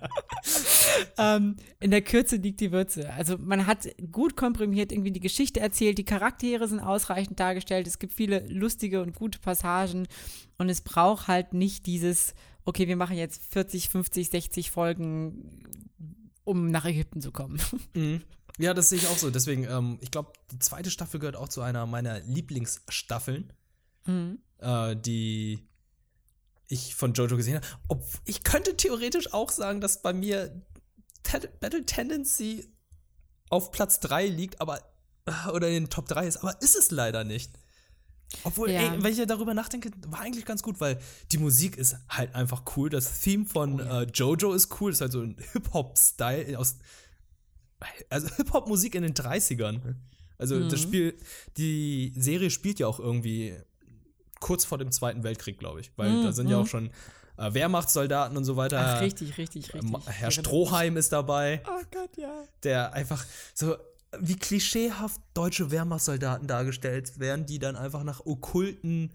[1.19, 3.13] ähm, in der Kürze liegt die Würze.
[3.13, 7.99] Also man hat gut komprimiert irgendwie die Geschichte erzählt, die Charaktere sind ausreichend dargestellt, es
[7.99, 10.07] gibt viele lustige und gute Passagen
[10.59, 15.51] und es braucht halt nicht dieses, okay, wir machen jetzt 40, 50, 60 Folgen,
[16.45, 17.61] um nach Ägypten zu kommen.
[17.95, 18.23] Mhm.
[18.59, 19.31] Ja, das sehe ich auch so.
[19.31, 23.53] Deswegen, ähm, ich glaube, die zweite Staffel gehört auch zu einer meiner Lieblingsstaffeln,
[24.05, 24.39] mhm.
[24.59, 25.67] äh, die
[26.69, 27.67] ich von Jojo gesehen habe.
[27.89, 30.63] Ob, ich könnte theoretisch auch sagen, dass bei mir
[31.61, 32.69] Battle Tendency
[33.49, 34.81] auf Platz 3 liegt, aber
[35.27, 37.51] äh, oder in den Top 3 ist, aber ist es leider nicht.
[38.45, 38.81] Obwohl, ja.
[38.81, 40.99] ey, wenn ich darüber nachdenke, war eigentlich ganz gut, weil
[41.31, 42.89] die Musik ist halt einfach cool.
[42.91, 44.03] Das Theme von oh, ja.
[44.03, 44.91] äh, Jojo ist cool.
[44.91, 46.77] Das ist halt so ein Hip-Hop-Style aus
[48.11, 49.81] also Hip-Hop-Musik in den 30ern.
[50.39, 50.69] Also mhm.
[50.69, 51.17] das Spiel,
[51.57, 53.55] die Serie spielt ja auch irgendwie
[54.41, 55.93] kurz vor dem Zweiten Weltkrieg, glaube ich.
[55.97, 56.25] Weil mhm.
[56.25, 56.69] da sind ja auch mhm.
[56.69, 56.91] schon
[57.39, 58.97] äh, Wehrmachtssoldaten und so weiter.
[58.97, 59.93] Ach, richtig, richtig, richtig.
[60.07, 61.63] Herr Stroheim ist dabei.
[61.67, 62.45] Oh Gott, ja.
[62.63, 63.77] Der einfach so,
[64.21, 69.13] wie klischeehaft deutsche Wehrmachtssoldaten dargestellt werden, die dann einfach nach okkulten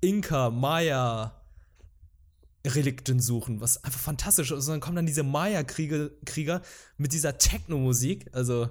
[0.00, 1.32] Inka, Maya,
[2.66, 4.66] Relikten suchen, was einfach fantastisch ist.
[4.66, 6.62] Und dann kommen dann diese Maya-Krieger Krieger
[6.96, 8.26] mit dieser Techno-Musik.
[8.32, 8.68] Also,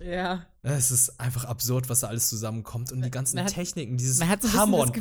[0.00, 0.44] Ja.
[0.62, 2.92] es ist einfach absurd, was da alles zusammenkommt.
[2.92, 4.92] Und die ganzen hat- Techniken, dieses Man hat so Hammern.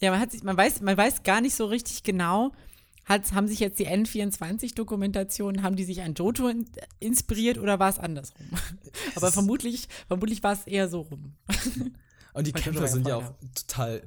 [0.00, 2.52] ja, man hat sich, man weiß, man weiß gar nicht so richtig genau,
[3.04, 6.66] hat, haben sich jetzt die N24-Dokumentationen, haben die sich an Jojo in,
[7.00, 8.46] inspiriert oder war es andersrum?
[9.16, 11.34] Aber vermutlich, vermutlich war es eher so rum.
[12.34, 14.02] Und die Kämpfer sind ja auch total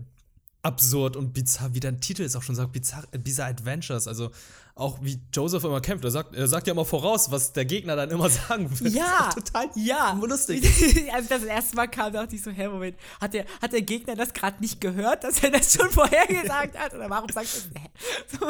[0.65, 4.07] absurd und bizarr, wie der Titel es auch schon sagt, bizarr, äh, Bizarre Adventures.
[4.07, 4.31] Also
[4.73, 6.03] auch wie Joseph immer kämpft.
[6.03, 8.91] Er sagt, er sagt ja immer voraus, was der Gegner dann immer sagen will.
[8.91, 10.13] Ja, total ja.
[10.13, 10.63] lustig.
[11.13, 14.15] Als das, erste Mal kam, dachte ich so, hä, Moment, hat der, hat der Gegner
[14.15, 16.93] das gerade nicht gehört, dass er das schon vorhergesagt hat?
[16.95, 18.39] Oder warum sagt er das?
[18.39, 18.47] So,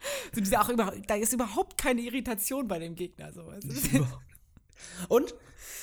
[0.34, 3.32] so diese auch über, da ist überhaupt keine Irritation bei dem Gegner.
[3.32, 3.52] So.
[5.08, 5.34] Und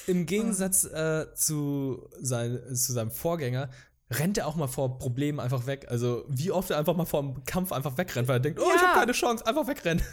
[0.07, 3.69] im Gegensatz äh, zu, sein, zu seinem Vorgänger
[4.11, 5.87] rennt er auch mal vor Problemen einfach weg.
[5.89, 8.69] Also wie oft er einfach mal vor einem Kampf einfach wegrennt, weil er denkt, oh,
[8.75, 8.87] ich Ja.
[8.89, 10.03] habe keine Chance, einfach wegrennen.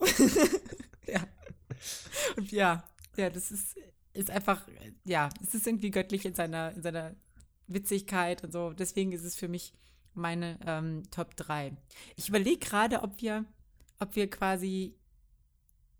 [1.06, 1.20] ja.
[2.36, 2.84] Und ja,
[3.16, 3.76] ja, das ist,
[4.14, 4.66] ist einfach,
[5.04, 7.14] ja, es ist irgendwie göttlich in seiner, in seiner
[7.66, 8.72] Witzigkeit und so.
[8.72, 9.74] Deswegen ist es für mich
[10.14, 11.76] meine ähm, Top 3.
[12.16, 13.44] Ich überlege gerade, ob wir,
[13.98, 14.96] ob wir quasi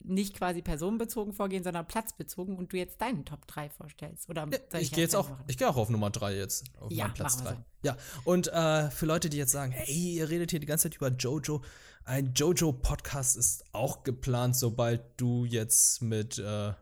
[0.04, 4.28] nicht quasi personenbezogen vorgehen, sondern platzbezogen und du jetzt deinen Top 3 vorstellst.
[4.28, 5.44] Oder soll Ich gehe jetzt auch, machen?
[5.46, 7.96] ich gehe auch auf Nummer 3 jetzt, auf Ja, meinen Platz machen wir 3.
[7.96, 10.96] Ja, und äh, für Leute, die jetzt sagen, hey, ihr redet hier die ganze Zeit
[10.96, 11.62] über Jojo,
[12.04, 16.72] ein Jojo-Podcast ist auch geplant, sobald du jetzt mit äh,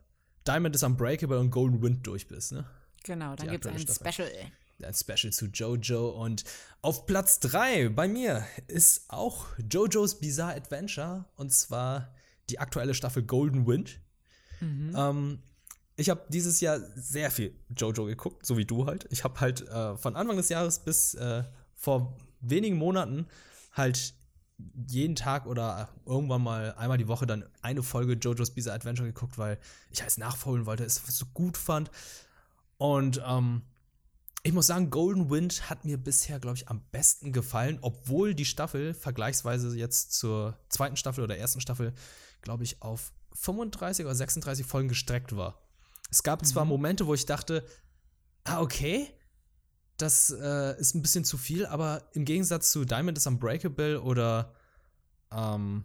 [0.47, 2.65] Diamond is Unbreakable und Golden Wind durch bist, ne?
[3.05, 4.13] Genau, dann gibt es ein Staffel.
[4.13, 4.53] Special.
[4.85, 6.11] Ein Special zu Jojo.
[6.11, 6.45] Und
[6.83, 11.25] auf Platz 3 bei mir ist auch Jojo's Bizarre Adventure.
[11.37, 12.15] Und zwar
[12.49, 14.01] die aktuelle Staffel Golden Wind.
[14.97, 15.39] Ähm,
[15.97, 19.07] ich habe dieses Jahr sehr viel Jojo geguckt, so wie du halt.
[19.11, 23.27] Ich habe halt äh, von Anfang des Jahres bis äh, vor wenigen Monaten
[23.73, 24.15] halt
[24.89, 29.39] jeden Tag oder irgendwann mal einmal die Woche dann eine Folge Jojo's Bizarre Adventure geguckt,
[29.39, 29.59] weil
[29.91, 31.91] ich es nachholen wollte, es so gut fand.
[32.77, 33.63] Und ähm,
[34.43, 38.47] ich muss sagen, Golden Wind hat mir bisher, glaube ich, am besten gefallen, obwohl die
[38.47, 41.93] Staffel vergleichsweise jetzt zur zweiten Staffel oder ersten Staffel,
[42.41, 45.61] glaube ich, auf 35 oder 36 Folgen gestreckt war.
[46.11, 47.65] Es gab zwar Momente, wo ich dachte,
[48.45, 49.09] ah, okay,
[49.99, 54.55] das äh, ist ein bisschen zu viel, aber im Gegensatz zu Diamond is Unbreakable oder
[55.31, 55.85] ähm,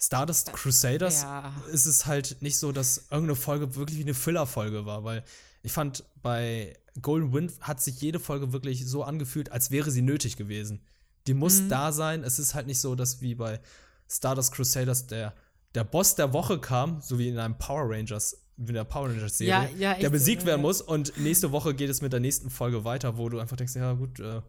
[0.00, 1.52] Stardust Crusaders Ja.
[1.72, 5.24] ist es halt nicht so, dass irgendeine Folge wirklich wie eine Filler-Folge war, weil
[5.62, 10.02] ich fand, bei Golden Wind hat sich jede Folge wirklich so angefühlt, als wäre sie
[10.02, 10.80] nötig gewesen.
[11.26, 11.68] Die muss Mhm.
[11.68, 12.22] da sein.
[12.22, 13.60] Es ist halt nicht so, dass wie bei
[14.08, 15.34] Stardust Crusaders der,
[15.74, 19.08] der Boss der Woche kam, so wie in einem Power Rangers, wie in der Power
[19.08, 20.66] Rangers Serie, Ja, ja, der so, besiegt ja, werden ja.
[20.66, 23.74] muss und nächste Woche geht es mit der nächsten Folge weiter, wo du einfach denkst,
[23.74, 24.42] ja gut, äh,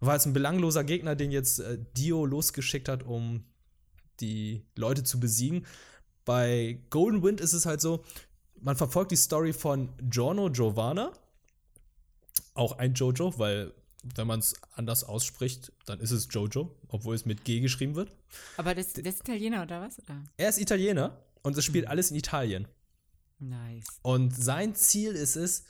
[0.00, 3.44] war jetzt ein belangloser Gegner, den jetzt äh, Dio losgeschickt hat, um
[4.20, 5.66] die Leute zu besiegen.
[6.24, 8.02] Bei Golden Wind ist es halt so,
[8.60, 11.12] man verfolgt die Story von Giorno Giovanna,
[12.54, 13.72] auch ein Jojo, weil
[14.16, 18.10] wenn man es anders ausspricht, dann ist es Jojo, obwohl es mit G geschrieben wird.
[18.56, 19.98] Aber das, das ist Italiener oder was?
[19.98, 20.22] Oder?
[20.36, 21.70] Er ist Italiener und es Mhm.
[21.70, 22.68] spielt alles in Italien.
[23.40, 23.86] Nice.
[24.02, 25.64] Und sein Ziel ist es,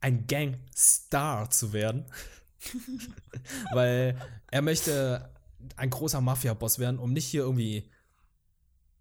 [0.00, 2.04] ein Gangstar zu werden.
[3.72, 4.16] Weil
[4.50, 5.30] er möchte
[5.76, 7.90] ein großer Mafia-Boss werden, um nicht hier irgendwie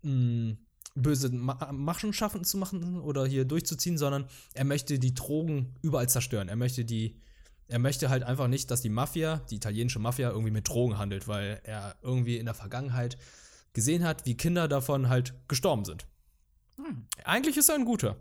[0.03, 0.55] mh,
[0.95, 6.49] böse Ma Machenschaften zu machen oder hier durchzuziehen, sondern er möchte die Drogen überall zerstören.
[6.49, 7.21] Er möchte die,
[7.67, 11.27] er möchte halt einfach nicht, dass die Mafia, die italienische Mafia, irgendwie mit Drogen handelt,
[11.27, 13.17] weil er irgendwie in der Vergangenheit
[13.73, 16.05] gesehen hat, wie Kinder davon halt gestorben sind.
[16.77, 17.05] Hm.
[17.23, 18.17] Eigentlich ist er ein guter.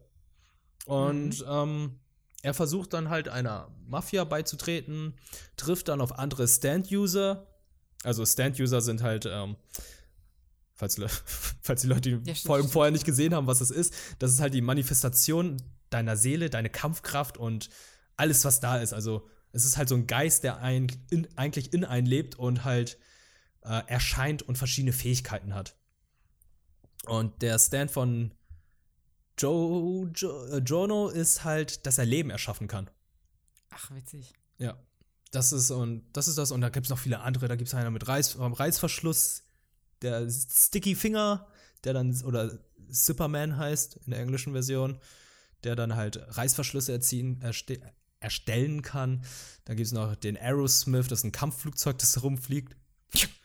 [0.85, 1.99] Und ähm,
[2.43, 5.15] er versucht dann halt einer Mafia beizutreten,
[5.57, 7.47] trifft dann auf andere Stand-User.
[8.05, 9.57] Also Stand-User sind halt, ähm,
[10.79, 10.97] falls,
[11.61, 12.73] falls die Leute die Ja, Folgen stimmt.
[12.73, 15.59] vorher nicht gesehen haben, was das ist, das ist halt die Manifestation
[15.91, 17.69] deiner Seele, deine Kampfkraft und
[18.17, 18.93] alles, was da ist.
[18.95, 22.65] Also es ist halt so ein Geist, der ein, in, eigentlich in einen lebt und
[22.65, 22.99] halt
[23.63, 25.77] äh, erscheint und verschiedene Fähigkeiten hat.
[27.07, 28.33] Und der Stand von
[29.39, 32.91] Joe, jo, äh, Jono ist halt, dass er Leben erschaffen kann.
[33.71, 34.35] Ach, witzig.
[34.59, 34.77] Ja.
[35.31, 36.51] Das ist und das ist das.
[36.53, 37.49] Und da gibt es noch viele andere.
[37.49, 39.45] Da gibt es einer mit Reiß, Reißverschluss,
[40.03, 41.47] der Sticky Finger,
[41.85, 42.59] der dann, oder
[42.89, 44.99] Superman heißt in der englischen Version,
[45.65, 47.81] der dann halt Reißverschlüsse erziehen, erste,
[48.21, 49.25] erstellen kann.
[49.65, 52.77] Dann gibt es noch den Aerosmith, das ist ein Kampfflugzeug, das herumfliegt.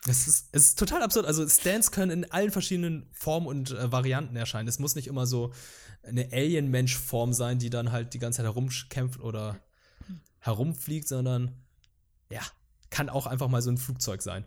[0.06, 1.26] Es ist, es ist total absurd.
[1.26, 4.68] Also Stands können in allen verschiedenen Formen und äh, Varianten erscheinen.
[4.68, 5.54] Es muss nicht immer so
[6.04, 9.60] eine Alien-Mensch-Form sein, die dann halt die ganze Zeit herumkämpft oder
[10.40, 11.56] herumfliegt, sondern
[12.30, 12.42] ja,
[12.90, 14.46] kann auch einfach mal so ein Flugzeug sein.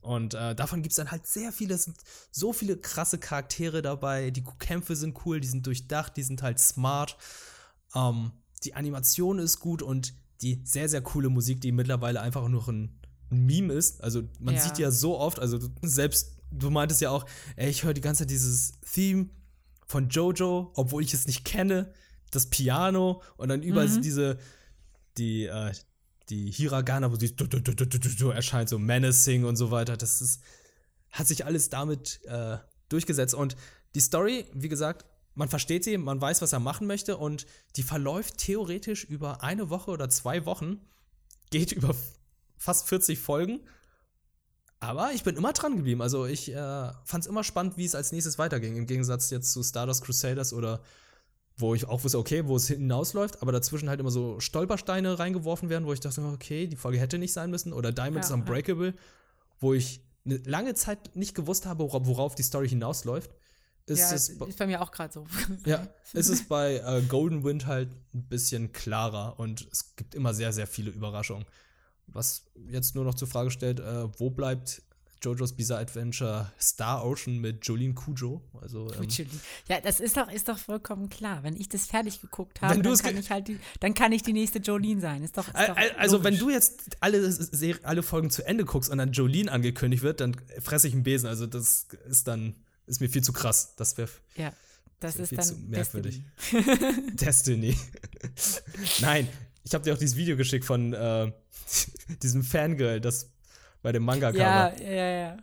[0.00, 1.96] Und äh, davon gibt es dann halt sehr viele, es sind
[2.30, 4.30] so viele krasse Charaktere dabei.
[4.30, 7.16] Die Kämpfe sind cool, die sind durchdacht, die sind halt smart.
[7.94, 8.32] Ähm,
[8.64, 12.96] die Animation ist gut und die sehr, sehr coole Musik, die mittlerweile einfach nur ein,
[13.32, 14.02] Meme ist.
[14.02, 14.60] Also man Ja.
[14.60, 18.22] sieht ja so oft, also selbst du meintest ja auch, ey, ich höre die ganze
[18.24, 19.28] Zeit dieses Theme
[19.86, 21.92] von Jojo, obwohl ich es nicht kenne,
[22.32, 24.02] das Piano und dann überall Mhm.
[24.02, 24.38] diese,
[25.16, 25.72] die, äh,
[26.30, 27.34] die Hiragana, wo sie
[28.34, 29.96] erscheint, so menacing und so weiter.
[29.96, 30.40] Das ist,
[31.10, 33.34] hat sich alles damit äh, durchgesetzt.
[33.34, 33.56] Und
[33.94, 37.82] die Story, wie gesagt, man versteht sie, man weiß, was er machen möchte und die
[37.82, 40.80] verläuft theoretisch über eine Woche oder zwei Wochen,
[41.50, 41.94] geht über
[42.56, 43.60] fast 40 Folgen.
[44.80, 46.00] Aber ich bin immer dran geblieben.
[46.00, 48.76] Also ich äh, fand es immer spannend, wie es als nächstes weiterging.
[48.76, 50.82] Im Gegensatz jetzt zu Stardust Crusaders oder
[51.60, 55.68] wo ich auch wusste, okay, wo es hinausläuft, aber dazwischen halt immer so Stolpersteine reingeworfen
[55.68, 57.72] werden, wo ich dachte, okay, die Folge hätte nicht sein müssen.
[57.72, 58.34] Oder Diamond Ja, is ja.
[58.34, 58.94] Unbreakable,
[59.58, 63.30] wo ich eine lange Zeit nicht gewusst habe, wora- worauf die Story hinausläuft.
[63.86, 65.26] Ist ja, es, ist bei mir auch gerade so.
[65.64, 70.34] ja, ist es bei äh, Golden Wind halt ein bisschen klarer und es gibt immer
[70.34, 71.44] sehr, sehr viele Überraschungen.
[72.06, 74.82] Was jetzt nur noch zur Frage stellt, äh, wo bleibt
[75.22, 78.40] JoJo's Bizarre Adventure Star Ocean mit Jolene Kujo?
[78.60, 79.06] Also, ähm,
[79.68, 81.42] Ja, das ist doch, ist doch vollkommen klar.
[81.42, 84.22] Wenn ich das fertig geguckt habe, Wenn dann kann ich halt die, dann kann ich
[84.22, 85.22] die nächste Jolene sein.
[85.22, 86.40] Ist doch, ist doch al- Also, wenn logisch.
[86.46, 90.88] du jetzt alle, alle Folgen zu Ende guckst und dann Jolene angekündigt wird, dann fresse
[90.88, 91.28] ich einen Besen.
[91.28, 92.54] Also, das ist dann,
[92.86, 93.74] ist mir viel zu krass.
[93.76, 94.52] Das wäre Ja,
[95.00, 96.22] das wär ist viel dann zu merkwürdig.
[96.50, 97.10] Destiny.
[97.14, 97.76] Destiny.
[99.00, 99.28] Nein,
[99.64, 101.30] ich habe dir auch dieses Video geschickt von äh,
[102.22, 103.29] diesem Fangirl, das
[103.82, 105.36] bei dem Manga-Cover Ja, ja, ja.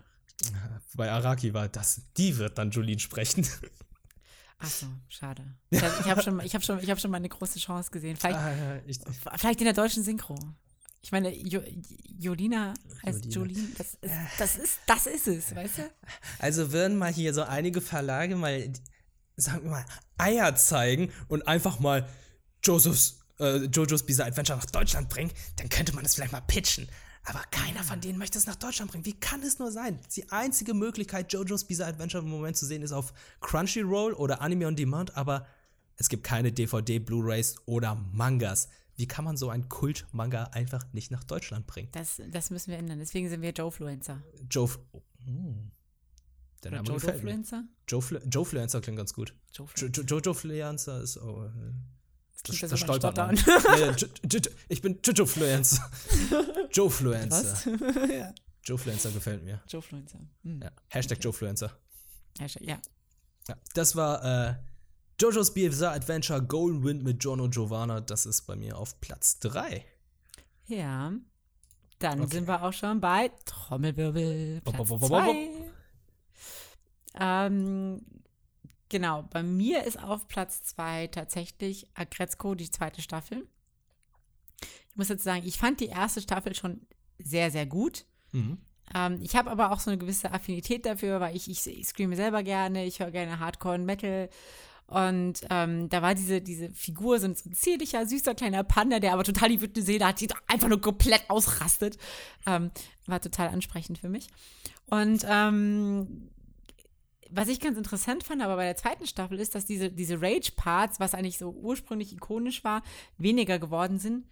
[0.96, 1.68] bei Araki war.
[1.70, 3.48] Das, die wird dann Jolene sprechen.
[4.60, 5.44] Ach so, schade.
[5.70, 8.18] Ich habe hab schon, ich hab schon, ich hab schon mal eine große Chance gesehen.
[8.18, 9.00] Vielleicht, Ah, ja, ich,
[9.36, 10.36] vielleicht in der deutschen Synchro.
[11.02, 11.62] Ich meine, jo,
[12.20, 12.74] Jolina
[13.06, 13.60] heißt Jolina.
[13.60, 13.76] Jolene.
[13.78, 15.92] Das ist, das ist, das ist es, weißt du?
[16.40, 18.74] Also würden mal hier so einige Verlage mal,
[19.36, 19.86] sagen wir mal,
[20.18, 22.10] Eier zeigen und einfach mal
[22.64, 26.90] Josephs, äh, Jojo's Bizarre Adventure nach Deutschland bringen, dann könnte man das vielleicht mal pitchen.
[27.28, 29.06] Aber keiner von denen möchte es nach Deutschland bringen.
[29.06, 30.00] Wie kann es nur sein?
[30.16, 34.66] Die einzige Möglichkeit, Jojo's Bizarre Adventure im Moment zu sehen, ist auf Crunchyroll oder Anime
[34.66, 35.46] on Demand, aber
[35.98, 38.70] es gibt keine DVD, Blu-rays oder Mangas.
[38.96, 41.90] Wie kann man so ein Kult-Manga einfach nicht nach Deutschland bringen?
[41.92, 43.00] Das, das müssen wir ändern.
[43.00, 44.24] Deswegen sind wir Joe-Fluencer.
[44.50, 44.70] Joe.
[44.94, 45.72] Oh, hm.
[46.64, 46.88] Der Name.
[46.88, 47.66] Joe-Fluencer?
[47.90, 49.36] Joe, Flu Joe Fluencer klingt ganz gut.
[49.54, 50.02] Jo Joe-Fluencer.
[50.02, 51.18] jo Jojo Fluencer ist.
[51.18, 51.50] Oh,
[52.44, 53.36] das, das beim stolpert man.
[53.46, 53.96] Ja, ja,
[54.70, 55.90] ich bin Jojo Fluencer.
[56.72, 57.44] Joe Fluencer.
[57.44, 57.66] Was?
[58.10, 58.34] ja.
[58.64, 59.62] Joe Fluencer gefällt mir.
[59.70, 60.20] Joe-Fluencer.
[60.44, 60.62] Hm.
[60.62, 60.72] Ja.
[60.90, 61.72] Hashtag Joe Fluencer.
[62.60, 62.80] Ja.
[63.48, 63.56] Ja.
[63.74, 64.56] Das war äh,
[65.22, 68.02] Jojo's Bizarre Adventure Golden Wind mit und Giovanna.
[68.02, 69.86] Das ist bei mir auf Platz 3.
[70.68, 71.14] Ja.
[72.00, 72.36] Dann Okay.
[72.36, 74.62] sind wir auch schon bei Trommelwirbel.
[74.62, 75.50] Platz zwei.
[77.20, 78.02] Ähm,
[78.90, 83.48] genau, bei mir ist auf Platz 2 tatsächlich Agretzko, die zweite Staffel.
[84.90, 86.82] Ich muss jetzt sagen, ich fand die erste Staffel schon
[87.20, 88.06] sehr, sehr gut.
[88.32, 88.58] Mhm.
[88.96, 92.16] Ähm, ich habe aber auch so eine gewisse Affinität dafür, weil ich, ich, ich screame
[92.16, 94.30] selber gerne, ich höre gerne Hardcore und Metal.
[94.88, 99.00] Und ähm, da war diese, diese Figur, so ein, so ein zierlicher, süßer kleiner Panda,
[99.00, 101.98] der aber total die wütende Seele hat, die einfach nur komplett ausrastet.
[102.46, 102.72] Ähm,
[103.06, 104.28] war total ansprechend für mich.
[104.86, 106.30] Und ähm,
[107.32, 111.00] was ich ganz interessant fand, aber bei der zweiten Staffel ist, dass diese, diese Rage-Parts,
[111.00, 112.84] was eigentlich so ursprünglich ikonisch war,
[113.18, 114.26] weniger geworden sind.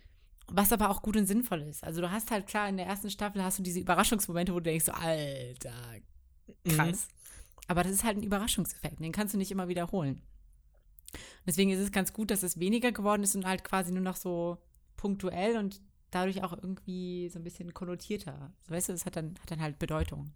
[0.47, 1.83] Was aber auch gut und sinnvoll ist.
[1.83, 4.65] Also du hast halt klar, in der ersten Staffel hast du diese Überraschungsmomente, wo du
[4.65, 5.73] denkst, so, Alter,
[6.67, 7.07] krass.
[7.67, 10.21] Aber das ist halt ein Überraschungseffekt, den kannst du nicht immer wiederholen.
[11.47, 14.17] Deswegen ist es ganz gut, dass es weniger geworden ist und halt quasi nur noch
[14.17, 14.59] so
[14.97, 15.81] punktuell und
[16.11, 18.53] dadurch auch irgendwie so ein bisschen konnotierter.
[18.67, 20.31] Weißt du, es hat dann, hat dann halt Bedeutung.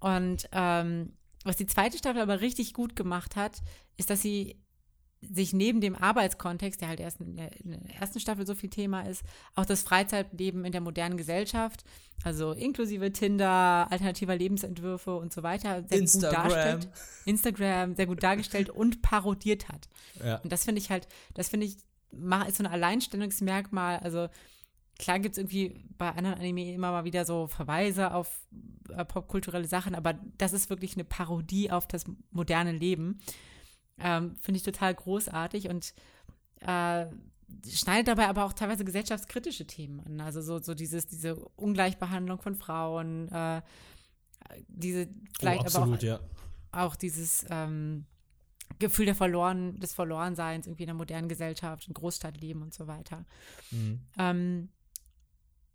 [0.00, 1.12] Und ähm,
[1.44, 3.62] was die zweite Staffel aber richtig gut gemacht hat,
[3.96, 4.56] ist, dass sie
[5.20, 8.70] sich neben dem Arbeitskontext, der halt erst in der, in der ersten Staffel so viel
[8.70, 9.24] Thema ist,
[9.56, 11.84] auch das Freizeitleben in der modernen Gesellschaft,
[12.22, 16.42] also inklusive Tinder, alternativer Lebensentwürfe und so weiter, sehr Instagram.
[16.42, 16.88] gut darstellt.
[17.24, 19.88] Instagram sehr gut dargestellt und parodiert hat.
[20.24, 20.36] Ja.
[20.36, 21.76] Und das finde ich halt, das finde ich,
[22.46, 23.98] ist so ein Alleinstellungsmerkmal.
[23.98, 24.28] Also
[24.98, 28.46] klar gibt es irgendwie bei anderen Anime immer mal wieder so Verweise auf
[28.90, 33.20] äh, popkulturelle Sachen, aber das ist wirklich eine Parodie auf das moderne Leben.
[33.98, 35.94] Ähm, finde ich total großartig und
[36.60, 37.06] äh,
[37.68, 40.20] schneidet dabei aber auch teilweise gesellschaftskritische Themen an.
[40.20, 43.62] Also so, so dieses, diese Ungleichbehandlung von Frauen, äh,
[44.68, 45.08] diese
[45.38, 46.20] vielleicht oh, absolut, aber auch ja.
[46.72, 48.06] auch dieses ähm,
[48.78, 53.24] Gefühl der Verloren, des Verlorenseins irgendwie in der modernen Gesellschaft, im Großstadtleben und so weiter.
[53.70, 54.00] Mhm.
[54.18, 54.68] Ähm,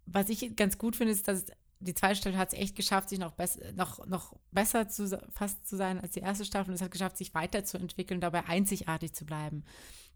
[0.06, 1.46] was ich ganz gut finde, ist, dass
[1.80, 5.68] die zweite Staffel hat es echt geschafft, sich noch, bess noch, noch besser zu, fast
[5.68, 9.26] zu sein als die erste Staffel und es hat geschafft, sich weiterzuentwickeln dabei einzigartig zu
[9.26, 9.64] bleiben.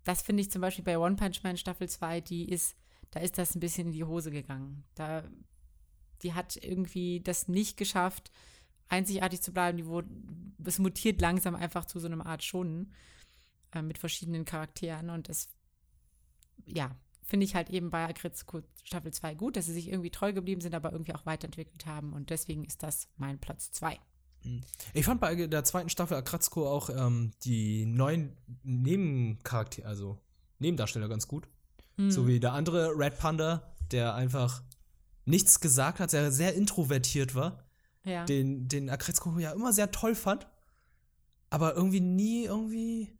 [0.03, 2.77] Das finde ich zum Beispiel bei One Punch Man Staffel 2, die ist,
[3.11, 4.85] da ist das ein bisschen in die Hose gegangen.
[4.95, 5.23] Da,
[6.21, 8.31] die hat irgendwie das nicht geschafft,
[8.87, 9.77] einzigartig zu bleiben.
[9.77, 10.09] Die wurde,
[10.63, 12.93] es mutiert langsam einfach zu so einer Art Schonen
[13.73, 15.49] äh, mit verschiedenen Charakteren und das,
[16.65, 16.95] ja,
[17.27, 20.61] finde ich halt eben bei Agritzko Staffel 2 gut, dass sie sich irgendwie treu geblieben
[20.61, 22.13] sind, aber irgendwie auch weiterentwickelt haben.
[22.13, 23.99] Und deswegen ist das mein Platz 2.
[24.93, 30.17] Ich fand bei der zweiten Staffel Akrazko auch ähm, die neuen Nebencharaktere, also
[30.59, 31.47] Nebendarsteller ganz gut.
[31.97, 32.11] Mhm.
[32.11, 34.63] So wie der andere Red Panda, der einfach
[35.25, 37.65] nichts gesagt hat, sehr, sehr introvertiert war.
[38.05, 38.23] Ja.
[38.23, 40.47] Den, den Akretzko ja immer sehr toll fand.
[41.49, 43.11] Aber irgendwie nie irgendwie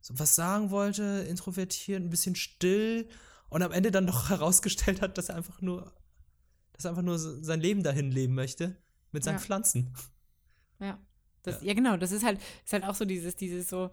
[0.00, 3.08] so was sagen wollte, introvertiert, ein bisschen still
[3.50, 5.92] und am Ende dann doch herausgestellt hat, dass er einfach nur,
[6.72, 8.76] dass er einfach nur sein Leben dahin leben möchte
[9.12, 9.40] mit seinen ja.
[9.40, 9.94] Pflanzen.
[10.80, 10.98] Ja.
[11.42, 11.68] Das, ja.
[11.68, 11.74] ja.
[11.74, 13.90] genau, das ist halt, ist halt auch so dieses, dieses so,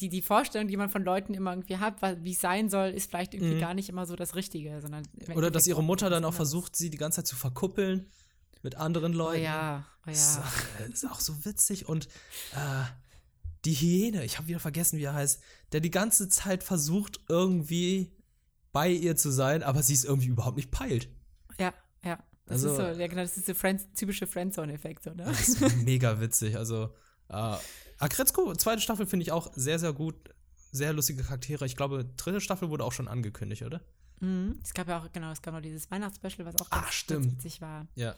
[0.00, 3.10] die, die Vorstellung, die man von Leuten immer irgendwie hat, wie es sein soll, ist
[3.10, 3.60] vielleicht irgendwie mhm.
[3.60, 5.06] gar nicht immer so das Richtige, sondern.
[5.34, 8.06] Oder dass ihre Mutter dann auch versucht, sie die ganze Zeit zu verkuppeln
[8.62, 9.40] mit anderen oh Leuten.
[9.40, 10.12] Oh ja, oh ja.
[10.12, 12.06] Das ist, auch so witzig und
[12.54, 12.84] äh,
[13.64, 15.40] die Hyäne, ich habe wieder vergessen, wie er heißt,
[15.72, 18.12] der die ganze Zeit versucht, irgendwie
[18.72, 21.08] bei ihr zu sein, aber sie es irgendwie überhaupt nicht peilt.
[21.58, 22.22] Ja, ja.
[22.46, 25.24] Das also, ist so, ja genau, das ist der Friends, typische Friendzone-Effekt, oder?
[25.24, 26.56] Das ist mega witzig.
[26.56, 26.94] Also,
[27.28, 27.56] äh,
[27.98, 30.16] Akretzko, zweite Staffel finde ich auch sehr, sehr gut.
[30.72, 31.66] Sehr lustige Charaktere.
[31.66, 33.80] Ich glaube, dritte Staffel wurde auch schon angekündigt, oder?
[34.20, 34.58] Mhm.
[34.62, 37.32] Es gab ja auch, genau, es gab noch dieses Weihnachtsspecial, was auch ganz, ah, stimmt.
[37.32, 37.88] witzig war.
[37.94, 38.14] Ja.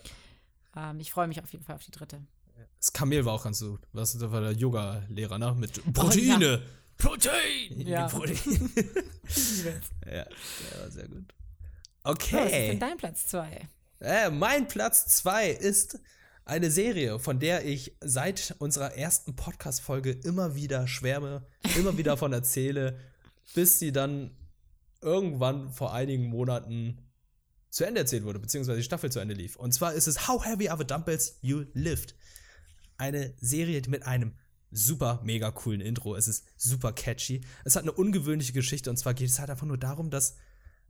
[0.76, 2.22] Ähm, ich freue mich auf jeden Fall auf die dritte.
[2.78, 3.80] Das Kamel war auch ganz gut.
[3.92, 5.54] Was das war der Yoga-Lehrer, ne?
[5.58, 6.36] Mit Proteine.
[6.36, 6.60] Oh, ja.
[6.96, 7.80] Protein!
[7.80, 8.06] Ja.
[8.08, 8.70] Protein.
[10.06, 11.34] ja, der war sehr gut.
[12.04, 12.36] Okay.
[12.36, 13.68] Was ist denn dein Platz 2?
[14.00, 15.98] Äh, mein Platz 2 ist
[16.44, 21.46] eine Serie, von der ich seit unserer ersten Podcast-Folge immer wieder schwärme,
[21.76, 22.98] immer wieder davon erzähle,
[23.54, 24.36] bis sie dann
[25.00, 26.98] irgendwann vor einigen Monaten
[27.70, 29.56] zu Ende erzählt wurde, beziehungsweise die Staffel zu Ende lief.
[29.56, 32.14] Und zwar ist es How Heavy Are the Dumbbells You Lift
[33.02, 34.32] eine Serie mit einem
[34.70, 36.14] super mega coolen Intro.
[36.14, 37.42] Es ist super catchy.
[37.64, 40.36] Es hat eine ungewöhnliche Geschichte und zwar geht es halt einfach nur darum, dass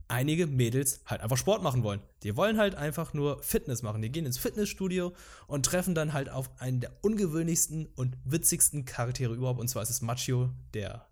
[0.07, 2.01] einige Mädels halt einfach Sport machen wollen.
[2.21, 4.03] Die wollen halt einfach nur Fitness machen.
[4.03, 5.13] Die gehen ins Fitnessstudio
[5.47, 9.59] und treffen dann halt auf einen der ungewöhnlichsten und witzigsten Charaktere überhaupt.
[9.59, 11.07] Und zwar ist es Machio, der,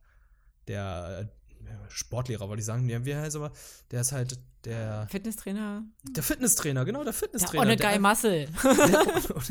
[0.68, 1.32] der
[1.90, 2.88] Sportlehrer, wollte ich sagen.
[2.90, 3.52] Ja, wie heißt aber?
[3.92, 5.08] Der ist halt der.
[5.10, 5.84] Fitnesstrainer?
[6.04, 7.76] Der Fitnesstrainer, genau, der Fitnesstrainer.
[7.76, 8.48] Der, oh, eine geile Muscle.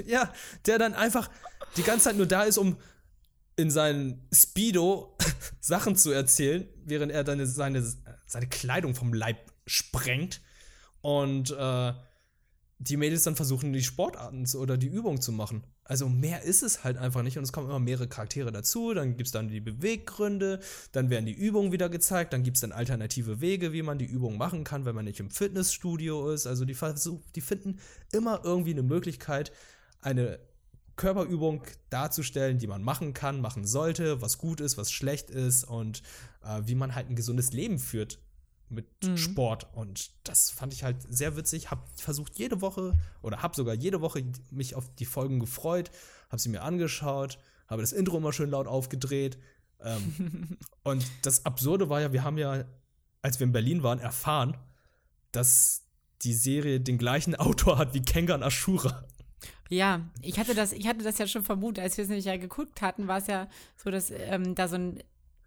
[0.07, 0.33] ja,
[0.67, 1.31] der dann einfach
[1.77, 2.77] die ganze Zeit nur da ist, um
[3.57, 5.17] in seinen Speedo
[5.61, 7.85] Sachen zu erzählen, während er dann seine,
[8.27, 10.41] seine Kleidung vom Leib sprengt.
[11.03, 11.93] Und äh,
[12.83, 15.63] die Mädels dann versuchen, die Sportarten zu, oder die Übung zu machen.
[15.85, 19.19] Also mehr ist es halt einfach nicht und es kommen immer mehrere Charaktere dazu, dann
[19.19, 20.61] gibt es dann die Beweggründe,
[20.93, 24.07] dann werden die Übungen wieder gezeigt, dann gibt es dann alternative Wege, wie man die
[24.07, 26.47] Übung machen kann, wenn man nicht im Fitnessstudio ist.
[26.47, 26.77] Also die,
[27.35, 27.79] die finden
[28.13, 29.53] immer irgendwie eine Möglichkeit,
[30.01, 30.39] eine
[30.97, 36.03] Körperübung darzustellen, die man machen kann, machen sollte, was gut ist, was schlecht ist und
[36.43, 38.19] äh, wie man halt ein gesundes Leben führt
[38.71, 39.17] mit mhm.
[39.17, 39.67] Sport.
[39.75, 41.71] Und das fand ich halt sehr witzig.
[41.71, 45.91] Hab versucht jede Woche oder hab sogar jede Woche mich auf die Folgen gefreut,
[46.31, 49.39] hab sie mir angeschaut, habe das Intro immer schön laut aufgedreht.
[49.81, 52.65] Ähm, und das Absurde war ja, wir haben ja,
[53.23, 54.57] als wir in Berlin waren, erfahren,
[55.33, 55.83] dass
[56.23, 59.05] die Serie den gleichen Autor hat wie Kengan Ashura.
[59.69, 62.37] Ja, ich hatte das, ich hatte das ja schon vermutet, als wir es nämlich ja
[62.37, 65.01] geguckt hatten, war es ja so, dass ähm, da so ein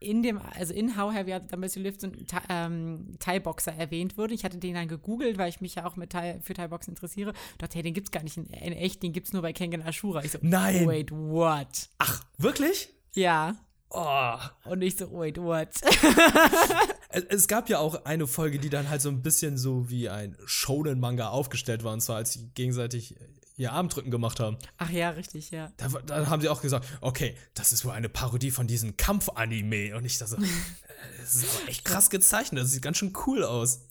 [0.03, 4.33] in dem, also in How Heavy Are the Lift so ein ähm, Thai-Boxer erwähnt wurde.
[4.33, 7.33] Ich hatte den dann gegoogelt, weil ich mich ja auch mit Thai, für Thai-Boxen interessiere.
[7.51, 9.81] Ich dachte, hey, den gibt's gar nicht in, in echt, den gibt's nur bei Kengan
[9.81, 10.23] Ashura.
[10.23, 10.87] Ich so, Nein.
[10.87, 11.89] Wait, what?
[11.97, 12.89] Ach, wirklich?
[13.13, 13.55] Ja.
[13.89, 14.37] Oh.
[14.65, 15.69] Und ich so, wait, what?
[17.09, 20.09] es, es, gab ja auch eine Folge, die dann halt so ein bisschen so wie
[20.09, 23.15] ein Shonen-Manga aufgestellt war, und zwar als sie gegenseitig
[23.55, 24.57] ihr Armdrücken gemacht haben.
[24.77, 25.71] Ach ja, richtig, ja.
[25.77, 29.95] Da, da, haben sie auch gesagt, okay, das ist wohl eine Parodie von diesem Kampf-Anime.
[29.95, 30.37] Und ich dachte so,
[31.19, 33.81] das ist aber echt krass gezeichnet, das sieht ganz schön cool aus.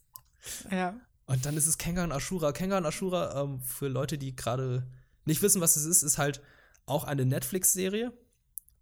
[0.71, 0.95] Ja.
[1.27, 2.53] Und dann ist es Kengan Ashura.
[2.53, 4.87] Kengan Ashura, ähm, für Leute, die gerade
[5.25, 6.43] nicht wissen, was es ist, ist halt
[6.87, 8.13] auch eine Netflix-Serie.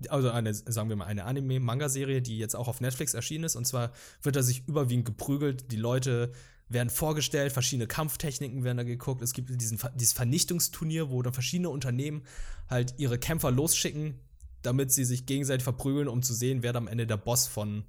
[0.08, 3.56] Also eine, sagen wir mal, eine Anime-Manga-Serie, die jetzt auch auf Netflix erschienen ist.
[3.56, 5.70] Und zwar wird er sich überwiegend geprügelt.
[5.70, 6.32] Die Leute
[6.70, 9.22] werden vorgestellt, verschiedene Kampftechniken werden da geguckt.
[9.22, 12.22] Es gibt diesen, dieses Vernichtungsturnier, wo dann verschiedene Unternehmen
[12.68, 14.20] halt ihre Kämpfer losschicken,
[14.62, 17.84] damit sie sich gegenseitig verprügeln, um zu sehen, wer am Ende der Boss von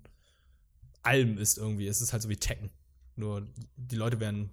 [1.03, 1.87] allem ist irgendwie.
[1.87, 2.71] Es ist halt so wie Tekken.
[3.15, 4.51] Nur die Leute werden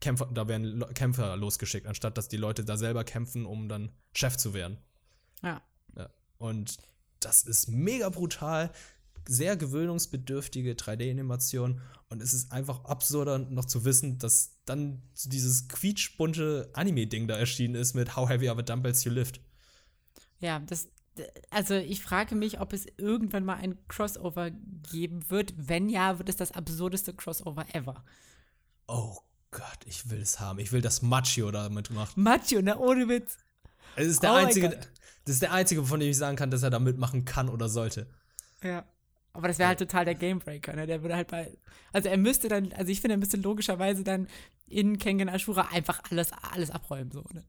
[0.00, 4.36] Kämpfer, da werden Kämpfer losgeschickt, anstatt dass die Leute da selber kämpfen, um dann Chef
[4.36, 4.78] zu werden.
[5.42, 5.60] Ja.
[5.96, 6.08] Ja.
[6.38, 6.76] Und
[7.20, 8.70] das ist mega brutal,
[9.26, 16.70] sehr gewöhnungsbedürftige 3D-Animation und es ist einfach absurder noch zu wissen, dass dann dieses quietschbunte
[16.74, 19.40] Anime-Ding da erschienen ist mit How Heavy Are the Dumbbells You Lift.
[20.38, 20.88] Ja, das,
[21.50, 25.54] also ich frage mich, ob es irgendwann mal ein Crossover geben wird.
[25.56, 28.04] Wenn ja, wird es das absurdeste Crossover ever.
[28.86, 29.16] Oh
[29.50, 30.58] Gott, ich will es haben.
[30.58, 32.16] Ich will, dass Machio damit macht.
[32.16, 32.78] Macho, ne?
[32.78, 33.38] Ohne Witz.
[33.96, 34.68] Es ist der Oh einzige,
[35.24, 37.68] das ist der einzige, von dem ich sagen kann, dass er da mitmachen kann oder
[37.68, 38.06] sollte.
[38.62, 38.84] Ja.
[39.36, 40.86] Aber das wäre halt total der Gamebreaker, ne?
[40.86, 41.56] Der würde halt bei.
[41.92, 44.28] Also er müsste dann, also ich finde, er müsste logischerweise dann
[44.66, 47.44] in Kengen Ashura einfach alles, alles abräumen, so, ne?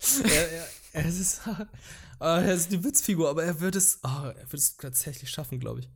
[0.24, 0.50] er,
[0.92, 1.64] er, es ist, äh,
[2.20, 5.80] er ist eine Witzfigur, aber er wird es, oh, er wird es tatsächlich schaffen, glaube
[5.80, 5.90] ich.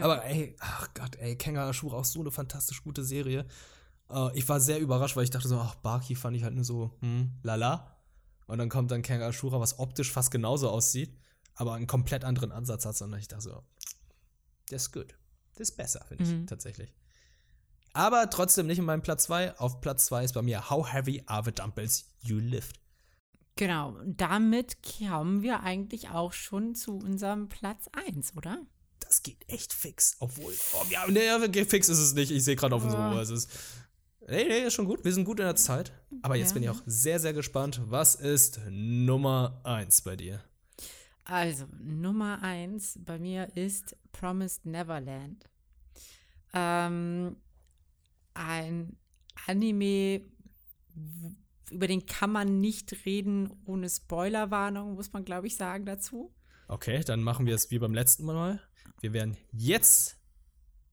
[0.00, 3.46] Aber ey, ach Gott, ey, Kenga Ashura auch so eine fantastisch gute Serie.
[4.10, 6.64] Äh, ich war sehr überrascht, weil ich dachte so, ach, Baki fand ich halt nur
[6.64, 7.96] so, hm, lala.
[8.46, 11.16] Und dann kommt dann Kenga Ashura, was optisch fast genauso aussieht,
[11.54, 13.00] aber einen komplett anderen Ansatz hat.
[13.02, 13.62] Und ich dachte so,
[14.72, 15.14] der ist gut.
[15.56, 16.92] Der ist besser, finde ich, tatsächlich.
[17.92, 19.58] Aber trotzdem nicht in meinem Platz 2.
[19.58, 22.80] Auf Platz 2 ist bei mir How Heavy Are the Dumbbells You Lift.
[23.56, 23.96] Genau.
[24.06, 28.58] Damit kommen wir eigentlich auch schon zu unserem Platz 1, oder?
[29.00, 30.16] das geht echt fix.
[30.20, 32.30] Obwohl, oh, ja, nee, fix ist es nicht.
[32.30, 33.12] Ich sehe gerade auf unsere Ah.
[33.14, 33.20] Uhr.
[33.20, 33.50] Es ist,
[34.26, 35.04] nee, nee, ist schon gut.
[35.04, 35.92] Wir sind gut in der Zeit.
[36.22, 36.54] Aber jetzt Ja.
[36.54, 37.82] bin ich auch sehr, sehr gespannt.
[37.84, 40.42] Was ist Nummer 1 bei dir?
[41.24, 45.48] Also, Nummer eins bei mir ist Promised Neverland.
[46.52, 47.36] Ähm,
[48.34, 48.96] ein
[49.46, 50.22] Anime,
[51.70, 56.34] über den kann man nicht reden ohne Spoilerwarnung, muss man, glaube ich, sagen dazu.
[56.68, 58.60] Okay, dann machen wir es wie beim letzten Mal.
[59.00, 60.18] Wir werden jetzt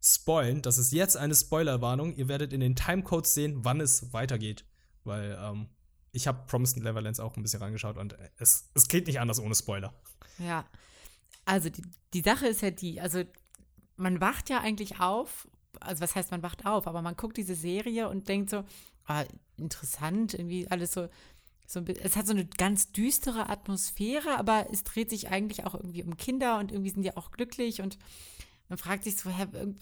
[0.02, 0.62] spoilen.
[0.62, 2.14] Das ist jetzt eine Spoilerwarnung.
[2.16, 4.66] Ihr werdet in den Timecodes sehen, wann es weitergeht.
[5.04, 5.70] Weil ähm,
[6.12, 9.56] ich habe Promised Neverlands auch ein bisschen reingeschaut und es, es geht nicht anders ohne
[9.56, 9.94] Spoiler.
[10.40, 10.66] Ja.
[11.46, 11.84] Also, die,
[12.14, 13.24] die Sache ist ja die, also,
[13.96, 15.48] man wacht ja eigentlich auf,
[15.80, 18.64] also, was heißt, man wacht auf, aber man guckt diese Serie und denkt so,
[19.06, 19.26] ah,
[19.58, 21.10] interessant, irgendwie alles so,
[21.68, 25.76] so ein es hat so eine ganz düstere Atmosphäre, aber es dreht sich eigentlich auch
[25.76, 27.98] irgendwie um Kinder und irgendwie sind die auch glücklich und
[28.70, 29.30] man fragt sich so,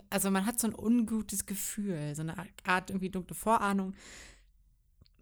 [0.09, 3.93] also man hat so ein ungutes Gefühl, so eine Art irgendwie dunkle Vorahnung,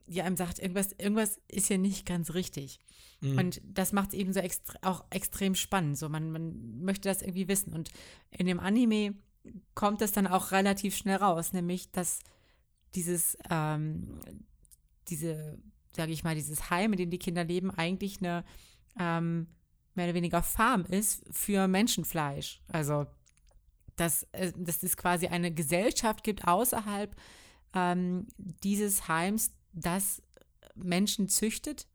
[0.08, 2.80] die einem sagt, irgendwas, irgendwas ist hier nicht ganz richtig.
[3.22, 5.98] Und das macht es eben so extre auch extrem spannend.
[5.98, 7.74] So, man, man möchte das irgendwie wissen.
[7.74, 7.90] Und
[8.30, 9.16] in dem Anime
[9.74, 12.20] kommt das dann auch relativ schnell raus, nämlich dass
[12.94, 14.20] dieses, ähm,
[15.08, 15.58] diese,
[15.96, 18.44] sage ich mal, dieses Heim, in dem die Kinder leben, eigentlich eine
[19.00, 19.48] ähm,
[19.96, 22.62] mehr oder weniger Farm ist für Menschenfleisch.
[22.68, 23.06] Also
[23.96, 27.16] dass, äh, dass es quasi eine Gesellschaft gibt außerhalb
[27.74, 30.22] ähm, dieses Heims, das
[30.76, 31.88] Menschen züchtet,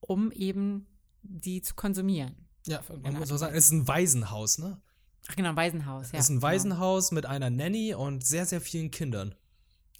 [0.00, 0.86] um eben
[1.22, 2.34] die zu konsumieren.
[2.66, 4.80] Ja, man muss auch und sagen, es ist ein Waisenhaus, ne?
[5.28, 6.12] Ach genau, ein Waisenhaus.
[6.12, 6.46] Ja, es ist ein genau.
[6.46, 9.34] Waisenhaus mit einer Nanny und sehr, sehr vielen Kindern,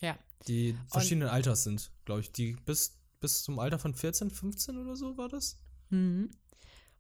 [0.01, 2.33] Ja, die verschiedenen Alters sind, glaube ich.
[2.33, 5.59] Die bis, bis zum Alter von 14, 15 oder so war das?
[5.91, 6.31] Mhm.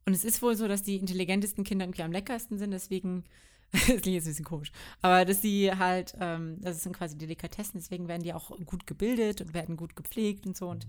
[0.04, 3.24] Und es ist wohl so, dass die intelligentesten Kinder irgendwie am leckersten sind, deswegen,
[3.72, 7.78] das klingt jetzt ein bisschen komisch, aber dass die halt, ähm, das sind quasi Delikatessen,
[7.78, 10.68] deswegen werden die auch gut gebildet und werden gut gepflegt und so.
[10.68, 10.86] Und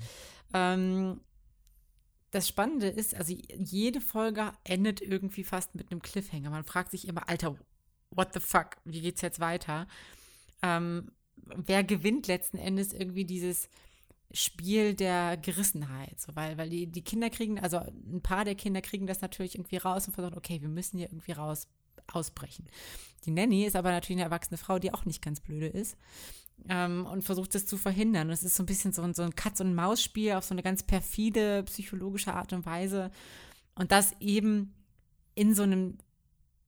[0.53, 1.21] ähm,
[2.32, 6.49] das Spannende ist, also jede Folge endet irgendwie fast mit einem Cliffhanger.
[6.49, 7.55] Man fragt sich immer, Alter,
[8.09, 9.88] what the fuck, wie geht's jetzt weiter?
[10.63, 13.69] Ähm, wer gewinnt letzten Endes irgendwie dieses
[14.32, 16.19] Spiel der Gerissenheit?
[16.19, 19.55] So, weil, weil die, die Kinder kriegen, also ein paar der Kinder kriegen das natürlich
[19.55, 21.67] irgendwie raus und versuchen, okay, wir müssen hier irgendwie raus
[22.16, 22.68] ausbrechen.
[23.26, 25.95] Die Nanny ist aber natürlich eine erwachsene Frau, die auch nicht ganz blöde ist
[26.70, 28.28] ähm, und versucht das zu verhindern.
[28.28, 30.53] Und es ist so ein bisschen so ein, so ein Katz- und Maus-Spiel auf so
[30.53, 33.12] eine ganz perfide psychologische Art und Weise.
[33.76, 34.74] Und das eben
[35.36, 35.97] in so einem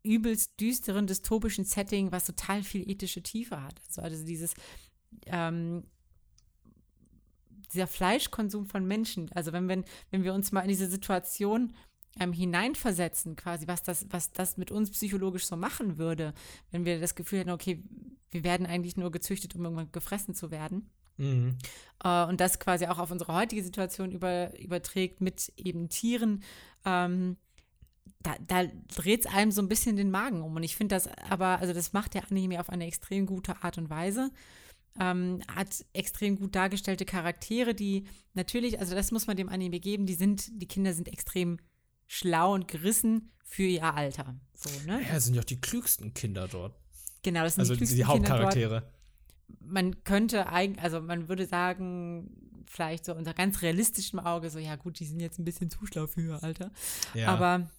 [0.03, 3.75] übelst düsteren, dystopischen Setting, was total viel ethische Tiefe hat.
[3.87, 4.53] Also, also dieses,
[5.27, 5.83] ähm,
[7.71, 9.31] dieser Fleischkonsum von Menschen.
[9.33, 11.73] Also wenn, wenn, wenn wir uns mal in diese Situation
[12.19, 16.33] ähm, hineinversetzen, quasi, was das, was das mit uns psychologisch so machen würde,
[16.71, 17.83] wenn wir das Gefühl hätten, okay,
[18.31, 20.89] wir werden eigentlich nur gezüchtet, um irgendwann gefressen zu werden.
[21.17, 21.57] Mhm.
[22.03, 26.43] Äh, und das quasi auch auf unsere heutige Situation über, überträgt mit eben Tieren.
[26.85, 27.37] Ähm,
[28.21, 28.63] da, da
[28.95, 30.55] dreht es einem so ein bisschen den Magen um.
[30.55, 33.77] Und ich finde das aber, also das macht der Anime auf eine extrem gute Art
[33.77, 34.31] und Weise.
[34.99, 40.05] Ähm, hat extrem gut dargestellte Charaktere, die natürlich, also das muss man dem Anime geben,
[40.05, 41.57] die sind, die Kinder sind extrem
[42.13, 44.35] schlau und gerissen für ihr Alter.
[44.53, 45.01] So, ne?
[45.01, 46.75] Ja, es sind ja auch die klügsten Kinder dort.
[47.23, 48.43] Genau, das sind Also die, klügsten die Kinder dort.
[48.45, 48.83] Hauptcharaktere.
[49.59, 52.29] man könnte eigentlich, also man würde sagen,
[52.67, 55.85] vielleicht so unter ganz realistischem Auge, so, ja gut, die sind jetzt ein bisschen zu
[55.85, 56.71] schlau für Alter.
[57.13, 57.29] Ja.
[57.29, 57.69] Aber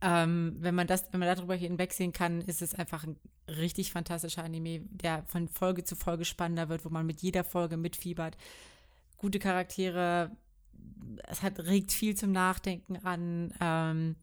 [0.00, 3.16] ähm, wenn man das, wenn man darüber hinwegsehen kann, ist es einfach ein
[3.46, 7.76] richtig fantastischer Anime, der von Folge zu Folge spannender wird, wo man mit jeder Folge
[7.76, 8.36] mitfiebert.
[9.18, 10.30] Gute Charaktere,
[11.28, 13.52] es hat, regt viel zum Nachdenken an.
[13.60, 14.16] Ähm,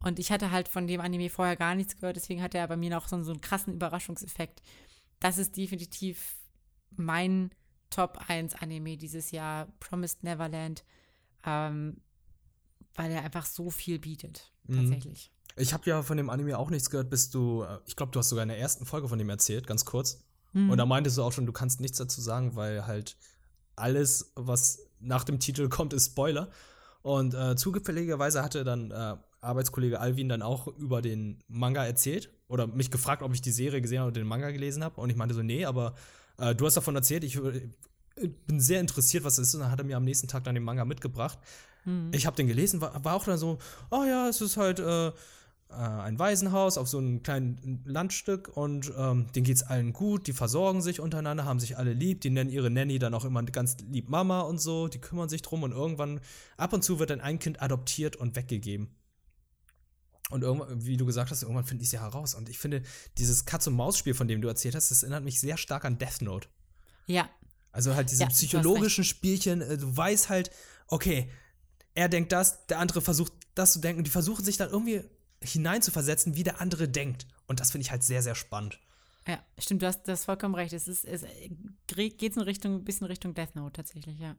[0.00, 2.76] und ich hatte halt von dem Anime vorher gar nichts gehört, deswegen hat er bei
[2.76, 4.62] mir noch so, so einen krassen Überraschungseffekt.
[5.20, 6.36] Das ist definitiv
[6.94, 7.50] mein
[7.90, 10.84] Top 1 Anime dieses Jahr, Promised Neverland,
[11.44, 11.98] ähm,
[12.94, 14.76] weil er einfach so viel bietet, Mhm.
[14.76, 15.32] tatsächlich.
[15.56, 18.18] Ich habe ja von dem Anime auch nichts gehört, bis du, äh, ich glaube, du
[18.18, 20.22] hast sogar in der ersten Folge von dem erzählt, ganz kurz.
[20.52, 20.70] Mhm.
[20.70, 23.16] Und da meintest du auch schon, du kannst nichts dazu sagen, weil halt
[23.76, 26.50] alles, was nach dem Titel kommt, ist Spoiler.
[27.02, 32.66] Und äh, zugefälligerweise hatte dann äh, Arbeitskollege Alvin dann auch über den Manga erzählt oder
[32.66, 35.00] mich gefragt, ob ich die Serie gesehen habe und den Manga gelesen habe.
[35.00, 35.94] Und ich meinte so, nee, aber
[36.38, 37.68] äh, du hast davon erzählt, ich äh,
[38.46, 39.54] bin sehr interessiert, was es ist.
[39.54, 41.38] Und dann hat er mir am nächsten Tag dann den Manga mitgebracht.
[42.10, 43.58] Ich habe den gelesen, war, war auch dann so,
[43.92, 45.12] oh ja, es ist halt äh,
[45.72, 50.80] ein Waisenhaus auf so einem kleinen Landstück und ähm, denen geht's allen gut, die versorgen
[50.80, 54.08] sich untereinander, haben sich alle lieb, die nennen ihre Nanny dann auch immer ganz lieb
[54.08, 56.20] Mama und so, die kümmern sich drum und irgendwann,
[56.56, 58.94] ab und zu wird dann ein Kind adoptiert und weggegeben.
[60.30, 62.34] Und irgendwann, wie du gesagt hast, irgendwann finde ich es ja heraus.
[62.34, 62.82] Und ich finde,
[63.16, 66.48] dieses Katz-und-Maus-Spiel, von dem du erzählt hast, das erinnert mich sehr stark an Death Note.
[67.06, 67.28] Ja,
[67.70, 70.50] Also halt diese Ja, psychologischen Spielchen, äh, du weißt halt,
[70.88, 71.30] okay,
[71.94, 75.02] er denkt das, der andere versucht das zu denken und die versuchen sich dann irgendwie
[75.52, 77.26] hineinzuversetzen, wie der andere denkt.
[77.46, 78.78] Und das finde ich halt sehr, sehr spannend.
[79.26, 80.72] ja, stimmt, du hast, du hast vollkommen recht.
[80.72, 81.24] Es ist, es
[81.86, 84.36] geht in Richtung, ein bisschen Richtung Death Note tatsächlich, ja.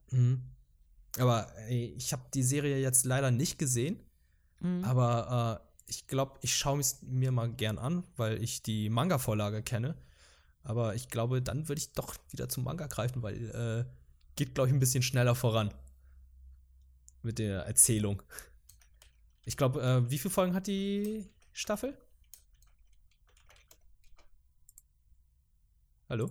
[1.17, 3.99] Aber ey, ich habe die Serie jetzt leider nicht gesehen,
[4.59, 4.83] Mhm.
[4.85, 9.61] aber äh, ich glaube, ich schaue es mir mal gern an, weil ich die Manga-Vorlage
[9.61, 9.95] kenne.
[10.63, 13.85] Aber ich glaube, dann würde ich doch wieder zum Manga greifen, weil äh,
[14.35, 15.71] geht, glaube ich, ein bisschen schneller voran
[17.21, 18.21] mit der Erzählung.
[19.47, 21.97] Ich glaube, äh, wie viele Folgen hat die Staffel?
[26.09, 26.29] Hallo?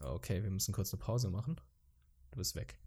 [0.00, 1.60] Okay, wir müssen kurz eine Pause machen.
[2.32, 2.80] Du bist weg.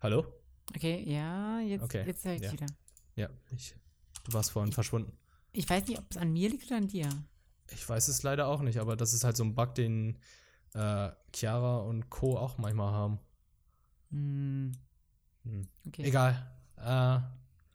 [0.00, 0.24] Hallo?
[0.74, 2.52] Okay, ja, jetzt, Okay, jetzt höre ich ja.
[2.52, 2.66] wieder.
[3.14, 3.74] Ja, ich,
[4.24, 5.12] du warst vorhin verschwunden.
[5.52, 7.10] Ich weiß nicht, ob es an mir liegt oder an dir.
[7.68, 10.18] Ich weiß es leider auch nicht, aber das ist halt so ein Bug, den
[10.72, 12.38] äh, Chiara und Co.
[12.38, 13.20] auch manchmal haben.
[14.10, 14.72] Hm.
[15.44, 15.68] Hm.
[15.86, 16.02] Okay.
[16.04, 16.50] Egal.
[16.76, 17.20] Äh,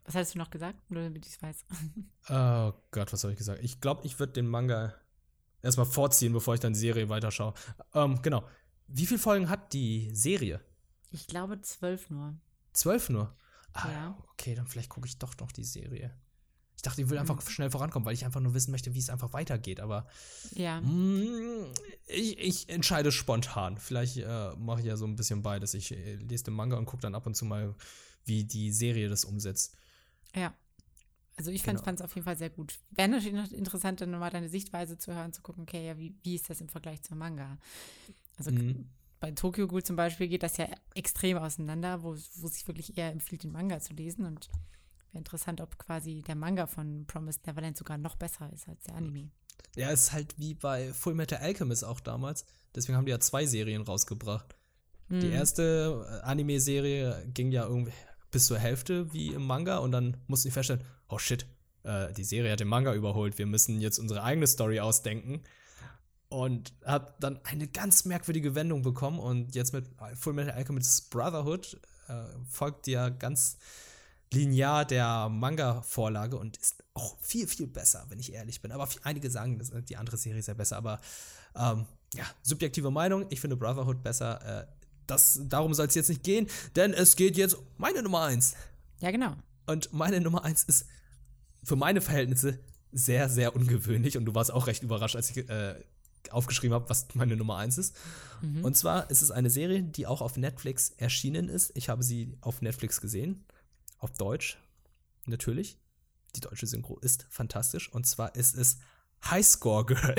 [0.05, 0.79] Was hast du noch gesagt?
[0.91, 1.65] Nur damit ich es weiß.
[2.29, 3.63] oh Gott, was habe ich gesagt?
[3.63, 4.93] Ich glaube, ich würde den Manga
[5.61, 7.53] erstmal vorziehen, bevor ich dann die Serie weiterschaue.
[7.93, 8.43] Ähm, genau.
[8.87, 10.61] Wie viele Folgen hat die Serie?
[11.09, 12.35] Ich glaube zwölf nur.
[12.73, 13.35] Zwölf nur.
[13.73, 14.17] Ah, Ja.
[14.31, 16.15] okay, dann vielleicht gucke ich doch noch die Serie.
[16.75, 19.09] Ich dachte, ich will einfach schnell vorankommen, weil ich einfach nur wissen möchte, wie es
[19.09, 19.79] einfach weitergeht.
[19.79, 20.07] Aber
[20.53, 20.81] Ja.
[20.81, 21.71] mm,
[22.07, 23.77] ich, ich entscheide spontan.
[23.77, 25.73] Vielleicht äh, mache ich ja so ein bisschen beides.
[25.73, 27.73] Ich äh, lese den Manga und gucke dann ab und zu mal,
[28.25, 29.75] wie die Serie das umsetzt.
[30.35, 30.53] Ja.
[31.37, 31.95] Also ich fand Genau.
[31.95, 32.77] es auf jeden Fall sehr gut.
[32.91, 36.15] Wäre natürlich noch interessant, dann nochmal deine Sichtweise zu hören, zu gucken, okay, ja, wie,
[36.23, 37.57] wie ist das im Vergleich zum Manga?
[38.37, 38.89] Also Mhm.
[39.19, 43.11] bei Tokyo Ghoul zum Beispiel geht das ja extrem auseinander, wo, wo sich wirklich eher
[43.11, 44.25] empfiehlt, den Manga zu lesen.
[44.25, 44.49] Und
[45.15, 48.95] wäre interessant, ob quasi der Manga von Promised Neverland sogar noch besser ist als der
[48.95, 49.31] Anime.
[49.75, 52.45] Ja, es ist halt wie bei Full Metal Alchemist auch damals.
[52.75, 54.55] Deswegen haben die ja zwei Serien rausgebracht.
[55.07, 57.93] Die erste äh, Anime-Serie ging ja irgendwie
[58.31, 61.45] bis zur Hälfte wie im Manga und dann mussten die feststellen, oh shit,
[61.83, 65.43] äh, die Serie hat den Manga überholt, wir müssen jetzt unsere eigene Story ausdenken.
[66.29, 69.85] Und hat dann eine ganz merkwürdige Wendung bekommen und jetzt mit
[70.15, 73.57] Full Metal Alchemist Brotherhood äh, folgt ja ganz
[74.33, 78.71] linear der Manga-Vorlage und ist auch viel, viel besser, wenn ich ehrlich bin.
[78.71, 80.77] Aber einige sagen, dass die andere Serie ist ja besser.
[80.77, 80.99] Aber
[81.55, 84.61] ähm, ja, subjektive Meinung, ich finde Brotherhood besser.
[84.63, 84.67] Äh,
[85.07, 88.55] das, darum soll es jetzt nicht gehen, denn es geht jetzt um meine Nummer 1.
[89.01, 89.35] Ja, genau.
[89.67, 90.87] Und meine Nummer 1 ist
[91.63, 92.59] für meine Verhältnisse
[92.91, 94.17] sehr, sehr ungewöhnlich.
[94.17, 95.75] Und du warst auch recht überrascht, als ich äh,
[96.31, 97.95] aufgeschrieben habe, was meine Nummer 1 ist.
[98.63, 101.71] Und zwar ist es eine Serie, die auch auf Netflix erschienen ist.
[101.75, 103.43] Ich habe sie auf Netflix gesehen.
[103.97, 104.57] Auf Deutsch.
[105.25, 105.77] Natürlich.
[106.35, 107.91] Die deutsche Synchro ist fantastisch.
[107.91, 108.77] Und zwar ist es
[109.23, 110.15] High Score Girl.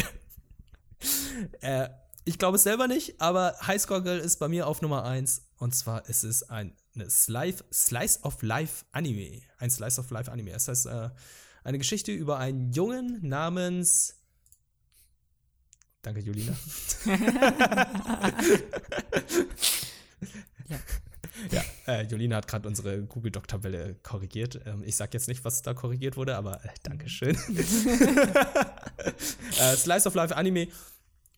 [1.60, 1.88] äh,
[2.24, 5.42] ich glaube es selber nicht, aber High Score Girl ist bei mir auf Nummer 1.
[5.58, 6.76] Und zwar ist es ein
[7.08, 9.42] Slice, Slice of Life Anime.
[9.58, 10.52] Ein Slice of Life Anime.
[10.52, 11.10] Das heißt, äh,
[11.62, 14.14] eine Geschichte über einen Jungen namens.
[16.02, 16.56] Danke, Julina.
[20.68, 20.78] Ja.
[21.50, 21.64] Ja.
[21.86, 24.60] Äh, Jolina hat gerade unsere Google Doc-Tabelle korrigiert.
[24.66, 27.36] Ähm, ich sag jetzt nicht, was da korrigiert wurde, aber äh, Dankeschön.
[29.60, 30.68] äh, Slice of Life Anime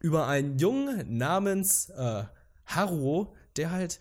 [0.01, 2.25] über einen Jungen namens äh,
[2.67, 3.99] Haruo, der halt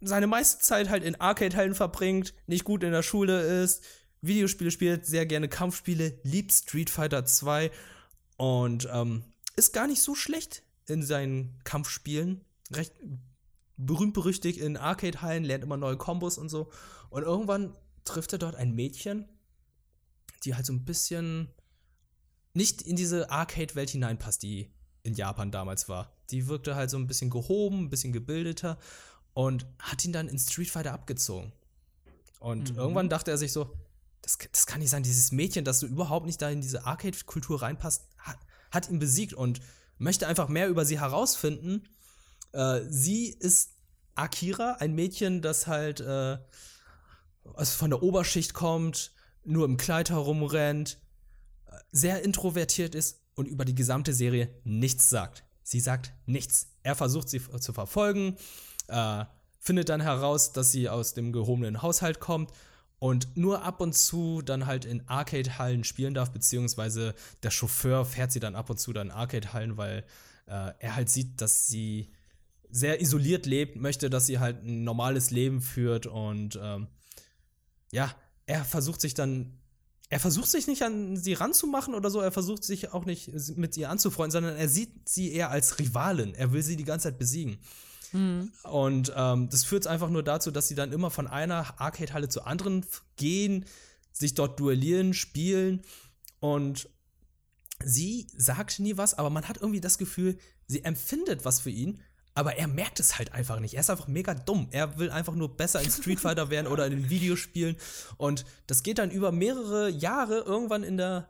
[0.00, 3.84] seine meiste Zeit halt in Arcade-Hallen verbringt, nicht gut in der Schule ist,
[4.20, 7.70] Videospiele spielt, sehr gerne Kampfspiele, liebt Street Fighter 2
[8.36, 9.24] und ähm,
[9.56, 12.42] ist gar nicht so schlecht in seinen Kampfspielen.
[12.72, 12.92] Recht
[13.76, 16.70] berühmt berüchtigt in Arcade-Hallen, lernt immer neue Kombos und so.
[17.10, 19.28] Und irgendwann trifft er dort ein Mädchen,
[20.44, 21.48] die halt so ein bisschen
[22.52, 24.70] nicht in diese Arcade-Welt hineinpasst, die
[25.02, 26.16] in Japan damals war.
[26.30, 28.78] Die wirkte halt so ein bisschen gehoben, ein bisschen gebildeter
[29.34, 31.52] und hat ihn dann in Street Fighter abgezogen.
[32.38, 32.78] Und mhm.
[32.78, 33.70] irgendwann dachte er sich so,
[34.22, 37.60] das, das kann nicht sein, dieses Mädchen, das so überhaupt nicht da in diese Arcade-Kultur
[37.60, 38.38] reinpasst, hat,
[38.70, 39.60] hat ihn besiegt und
[39.98, 41.88] möchte einfach mehr über sie herausfinden.
[42.54, 43.72] Äh, sie ist
[44.14, 46.38] Akira, ein Mädchen, das halt äh,
[47.54, 49.12] also von der Oberschicht kommt,
[49.44, 50.98] nur im Kleid herumrennt,
[51.92, 55.44] sehr introvertiert ist und über die gesamte Serie nichts sagt.
[55.62, 56.68] Sie sagt nichts.
[56.82, 58.36] Er versucht sie zu verfolgen,
[58.88, 59.24] äh,
[59.58, 62.52] findet dann heraus, dass sie aus dem gehobenen Haushalt kommt
[62.98, 68.32] und nur ab und zu dann halt in Arcade-Hallen spielen darf, beziehungsweise der Chauffeur fährt
[68.32, 70.04] sie dann ab und zu dann in Arcade-Hallen, weil
[70.46, 72.12] äh, er halt sieht, dass sie
[72.74, 76.88] sehr isoliert lebt, möchte, dass sie halt ein normales Leben führt und ähm,
[77.92, 78.12] ja,
[78.46, 79.58] er versucht sich dann
[80.10, 83.76] er versucht sich nicht an sie ranzumachen oder so, er versucht sich auch nicht mit
[83.76, 86.34] ihr anzufreunden, sondern er sieht sie eher als Rivalin.
[86.34, 87.58] Er will sie die ganze Zeit besiegen.
[88.12, 88.52] Mhm.
[88.64, 92.46] Und ähm, das führt einfach nur dazu, dass sie dann immer von einer Arcade-Halle zur
[92.46, 92.84] anderen
[93.16, 93.64] gehen,
[94.12, 95.82] sich dort duellieren, spielen
[96.38, 96.88] und
[97.82, 102.00] sie sagt nie was, aber man hat irgendwie das Gefühl, sie empfindet was für ihn,
[102.34, 103.74] aber er merkt es halt einfach nicht.
[103.74, 104.68] Er ist einfach mega dumm.
[104.72, 107.76] Er will einfach nur besser in Street Fighter werden oder in den Videospielen.
[108.16, 110.38] Und das geht dann über mehrere Jahre.
[110.40, 111.28] Irgendwann in der,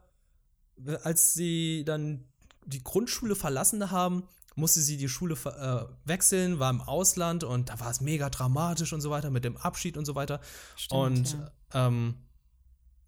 [1.03, 2.25] als sie dann
[2.65, 4.27] die Grundschule verlassen haben,
[4.57, 8.93] musste sie die Schule äh, wechseln, war im Ausland und da war es mega dramatisch
[8.93, 10.41] und so weiter mit dem Abschied und so weiter.
[10.77, 11.87] Stimmt, und ja.
[11.87, 12.15] ähm,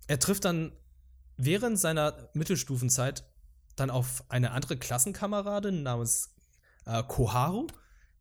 [0.08, 0.72] er trifft dann
[1.36, 3.24] während seiner Mittelstufenzeit
[3.76, 6.34] dann auf eine andere Klassenkameradin namens
[6.84, 7.68] äh, Koharu,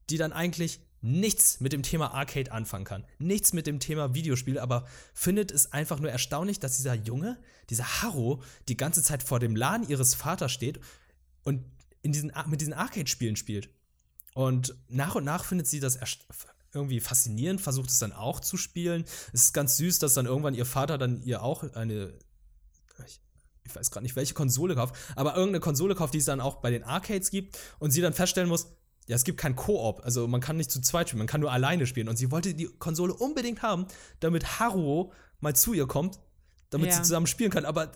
[0.09, 3.05] die dann eigentlich nichts mit dem Thema Arcade anfangen kann.
[3.19, 7.37] Nichts mit dem Thema Videospiel, aber findet es einfach nur erstaunlich, dass dieser Junge,
[7.69, 10.79] dieser Haru, die ganze Zeit vor dem Laden ihres Vaters steht
[11.43, 11.63] und
[12.01, 13.69] in diesen, mit diesen Arcade-Spielen spielt.
[14.33, 15.99] Und nach und nach findet sie das
[16.73, 19.05] irgendwie faszinierend, versucht es dann auch zu spielen.
[19.31, 22.13] Es ist ganz süß, dass dann irgendwann ihr Vater dann ihr auch eine,
[23.63, 26.57] ich weiß gerade nicht, welche Konsole kauft, aber irgendeine Konsole kauft, die es dann auch
[26.57, 28.67] bei den Arcades gibt und sie dann feststellen muss,
[29.07, 31.51] ja, es gibt kein Koop, also man kann nicht zu zweit spielen, man kann nur
[31.51, 32.09] alleine spielen.
[32.09, 33.85] Und sie wollte die Konsole unbedingt haben,
[34.19, 36.19] damit Haruo mal zu ihr kommt,
[36.71, 36.95] damit ja.
[36.95, 37.65] sie zusammen spielen kann.
[37.65, 37.91] Aber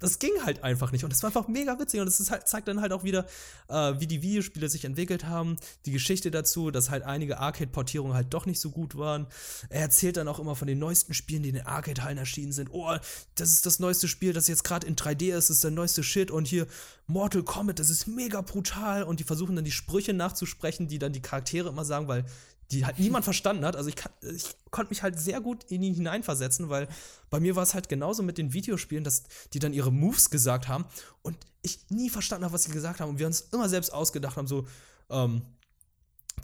[0.00, 1.04] das ging halt einfach nicht.
[1.04, 2.00] Und das war einfach mega witzig.
[2.00, 3.26] Und das halt, zeigt dann halt auch wieder,
[3.68, 5.56] äh, wie die Videospiele sich entwickelt haben.
[5.86, 9.26] Die Geschichte dazu, dass halt einige Arcade-Portierungen halt doch nicht so gut waren.
[9.68, 12.70] Er erzählt dann auch immer von den neuesten Spielen, die in den Arcade-Hallen erschienen sind.
[12.72, 12.96] Oh,
[13.34, 16.02] das ist das neueste Spiel, das jetzt gerade in 3D ist, das ist der neueste
[16.02, 16.30] Shit.
[16.30, 16.66] Und hier
[17.06, 19.02] Mortal Kombat, das ist mega brutal.
[19.02, 22.24] Und die versuchen dann die Sprüche nachzusprechen, die dann die Charaktere immer sagen, weil
[22.70, 23.76] die halt niemand verstanden hat.
[23.76, 23.96] Also ich,
[24.34, 26.88] ich konnte mich halt sehr gut in ihn hineinversetzen, weil
[27.28, 30.68] bei mir war es halt genauso mit den Videospielen, dass die dann ihre Moves gesagt
[30.68, 30.84] haben
[31.22, 34.36] und ich nie verstanden habe, was sie gesagt haben und wir uns immer selbst ausgedacht
[34.36, 34.66] haben, so
[35.10, 35.42] ähm,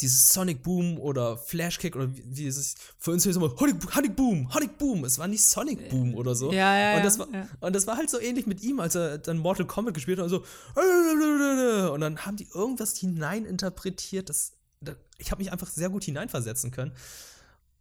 [0.01, 3.55] dieses Sonic Boom oder Flash Kick oder wie, wie ist es für uns ist immer
[3.59, 5.05] Honig, Honig Boom, Honig Boom.
[5.05, 6.53] Es war nicht Sonic Boom oder so.
[6.53, 7.49] Ja, ja, und das war ja.
[7.61, 10.25] und das war halt so ähnlich mit ihm, als er dann Mortal Kombat gespielt hat
[10.25, 10.45] und so
[11.93, 14.56] und dann haben die irgendwas hineininterpretiert, das
[15.19, 16.93] ich habe mich einfach sehr gut hineinversetzen können.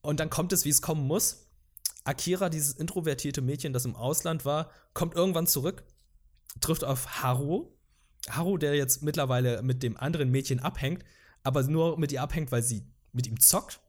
[0.01, 1.47] Und dann kommt es, wie es kommen muss.
[2.03, 5.83] Akira, dieses introvertierte Mädchen, das im Ausland war, kommt irgendwann zurück,
[6.61, 7.71] trifft auf Haru.
[8.29, 11.03] Haru, der jetzt mittlerweile mit dem anderen Mädchen abhängt,
[11.43, 13.79] aber nur mit ihr abhängt, weil sie mit ihm zockt.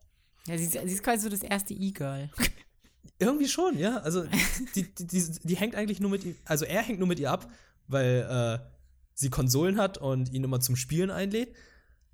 [0.46, 2.30] Ja, sie ist, sie ist quasi so das erste E-Girl.
[3.18, 3.98] Irgendwie schon, ja.
[3.98, 4.24] Also
[4.74, 7.30] die, die, die, die, hängt eigentlich nur mit ihm, also er hängt nur mit ihr
[7.30, 7.50] ab,
[7.88, 8.66] weil äh,
[9.14, 11.54] sie Konsolen hat und ihn immer zum Spielen einlädt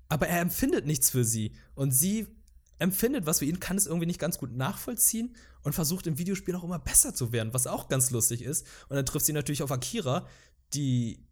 [0.09, 1.53] aber er empfindet nichts für sie.
[1.75, 2.27] Und sie
[2.79, 6.55] empfindet was für ihn, kann es irgendwie nicht ganz gut nachvollziehen und versucht im Videospiel
[6.55, 8.67] auch immer besser zu werden, was auch ganz lustig ist.
[8.89, 10.27] Und dann trifft sie natürlich auf Akira,
[10.73, 11.25] die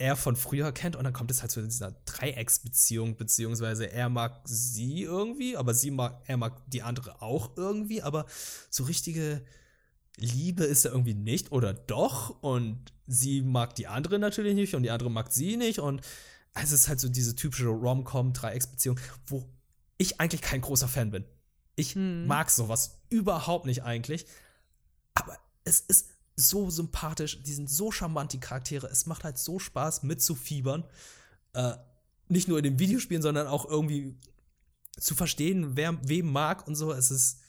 [0.00, 4.40] er von früher kennt und dann kommt es halt zu dieser Dreiecksbeziehung, beziehungsweise er mag
[4.44, 8.24] sie irgendwie, aber sie mag, er mag die andere auch irgendwie, aber
[8.70, 9.44] so richtige
[10.16, 14.84] Liebe ist er irgendwie nicht oder doch und sie mag die andere natürlich nicht und
[14.84, 16.00] die andere mag sie nicht und
[16.54, 19.48] also es ist halt so diese typische Rom-Com-Dreiecksbeziehung, wo
[19.98, 21.24] ich eigentlich kein großer Fan bin.
[21.76, 22.26] Ich Hm.
[22.26, 24.26] mag sowas überhaupt nicht eigentlich.
[25.14, 28.86] Aber es ist so sympathisch, die sind so charmant, die Charaktere.
[28.86, 30.84] Es macht halt so Spaß mitzufiebern.
[31.52, 31.74] Äh,
[32.28, 34.16] nicht nur in den Videospielen, sondern auch irgendwie
[34.98, 36.92] zu verstehen, wer wem mag und so.
[36.92, 37.40] Es ist,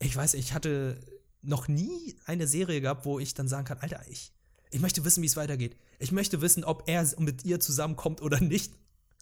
[0.00, 1.00] ich weiß, ich hatte
[1.42, 4.32] noch nie eine Serie gehabt, wo ich dann sagen kann, Alter, ich,
[4.70, 5.76] ich möchte wissen, wie es weitergeht.
[5.98, 8.72] Ich möchte wissen, ob er mit ihr zusammenkommt oder nicht.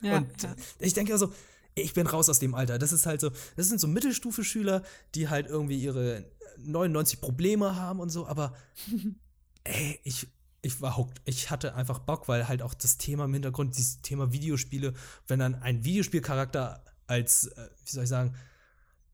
[0.03, 0.55] Ja, und ja.
[0.79, 1.33] ich denke also,
[1.75, 2.79] ich bin raus aus dem Alter.
[2.79, 4.83] Das ist halt so, das sind so Mittelstufe-Schüler,
[5.15, 6.25] die halt irgendwie ihre
[6.59, 8.55] 99 Probleme haben und so, aber
[9.65, 10.29] ey, ich,
[10.63, 11.21] ich war hooked.
[11.25, 14.95] Ich hatte einfach Bock, weil halt auch das Thema im Hintergrund, dieses Thema Videospiele,
[15.27, 18.35] wenn dann ein Videospielcharakter als, äh, wie soll ich sagen,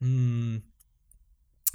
[0.00, 0.62] hm,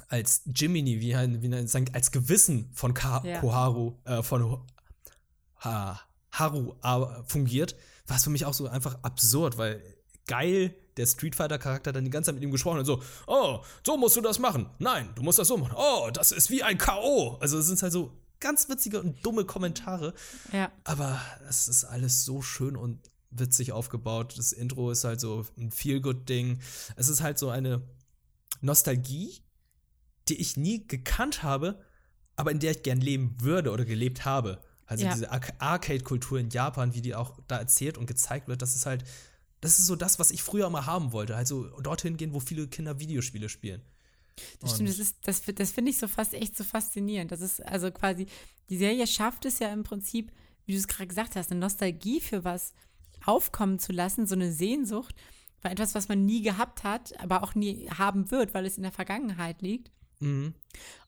[0.08, 3.40] als Jiminy, wie, ein- wie ein- sagen, als Gewissen von Ka Ja.
[3.40, 4.62] Koharu, äh, von
[5.60, 6.00] ha
[6.32, 7.76] Haru äh, fungiert,
[8.08, 9.82] war es für mich auch so einfach absurd, weil
[10.28, 13.60] geil der Street Fighter Charakter dann die ganze Zeit mit ihm gesprochen hat, so, oh,
[13.86, 14.70] so musst du das machen.
[14.80, 15.76] Nein, du musst das so machen.
[15.78, 17.38] Oh, das ist wie ein K.O.
[17.40, 20.14] Also es sind halt so ganz witzige und dumme Kommentare,
[20.52, 20.72] ja.
[20.84, 23.00] aber es ist alles so schön und
[23.32, 24.36] witzig aufgebaut.
[24.38, 26.60] Das Intro ist halt so ein Feel-Good-Ding.
[26.96, 27.82] Es ist halt so eine
[28.62, 29.42] Nostalgie,
[30.28, 31.82] die ich nie gekannt habe,
[32.36, 34.62] aber in der ich gern leben würde oder gelebt habe.
[34.86, 35.14] Also Ja.
[35.14, 38.86] diese Ar Arcade-Kultur in Japan, wie die auch da erzählt und gezeigt wird, das ist
[38.86, 39.04] halt,
[39.62, 41.36] das ist so das, was ich früher mal haben wollte.
[41.36, 43.82] Also dorthin gehen, wo viele Kinder Videospiele spielen.
[44.60, 47.32] Das stimmt, das, ist, das, das finde ich so fast echt so faszinierend.
[47.32, 48.28] Das ist also quasi,
[48.70, 50.32] die Serie schafft es ja im Prinzip,
[50.66, 52.74] wie du es gerade gesagt hast, eine Nostalgie für was
[53.24, 55.16] aufkommen zu lassen, so eine Sehnsucht,
[55.62, 58.84] war etwas, was man nie gehabt hat, aber auch nie haben wird, weil es in
[58.84, 59.90] der Vergangenheit liegt.
[60.20, 60.54] Mhm.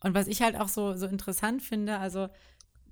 [0.01, 2.27] Und was ich halt auch so, so interessant finde, also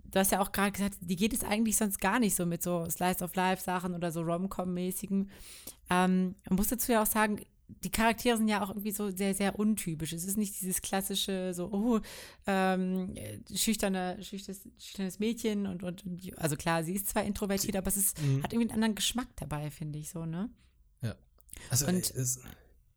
[0.05, 2.63] du hast ja auch gerade gesagt, die geht es eigentlich sonst gar nicht so mit
[2.63, 5.29] so Slice of Life Sachen oder so Rom-Com-mäßigen.
[5.89, 7.41] Ähm, man muss dazu ja auch sagen,
[7.83, 10.13] die Charaktere sind ja auch irgendwie so sehr, sehr untypisch.
[10.13, 11.99] Es ist nicht dieses klassische, so, oh,
[12.45, 16.03] ähm, äh, schüchterne, schüchternes, schüchternes Mädchen und, und,
[16.37, 18.43] also klar, sie ist zwar introvertiert, aber es ist, Mhm.
[18.43, 20.49] hat irgendwie einen anderen Geschmack dabei, finde ich so, ne?
[21.01, 21.15] Ja.
[21.71, 22.39] Also, Und- ey, es,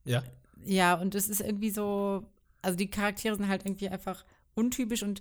[0.04, 0.22] ja.
[0.64, 2.26] Ja, und es ist irgendwie so,
[2.62, 5.20] also die Charaktere sind halt irgendwie einfach untypisch und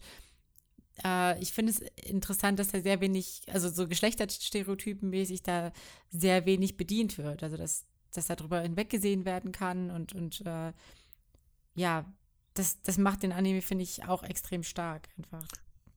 [1.03, 1.79] äh, ich finde es
[2.09, 5.71] interessant, dass da sehr wenig, also so Geschlechterstereotypenmäßig da
[6.09, 7.43] sehr wenig bedient wird.
[7.43, 10.73] Also dass, dass darüber hinweggesehen werden kann und, und äh,
[11.75, 12.05] ja,
[12.55, 15.47] das, das macht den Anime, finde ich, auch extrem stark einfach.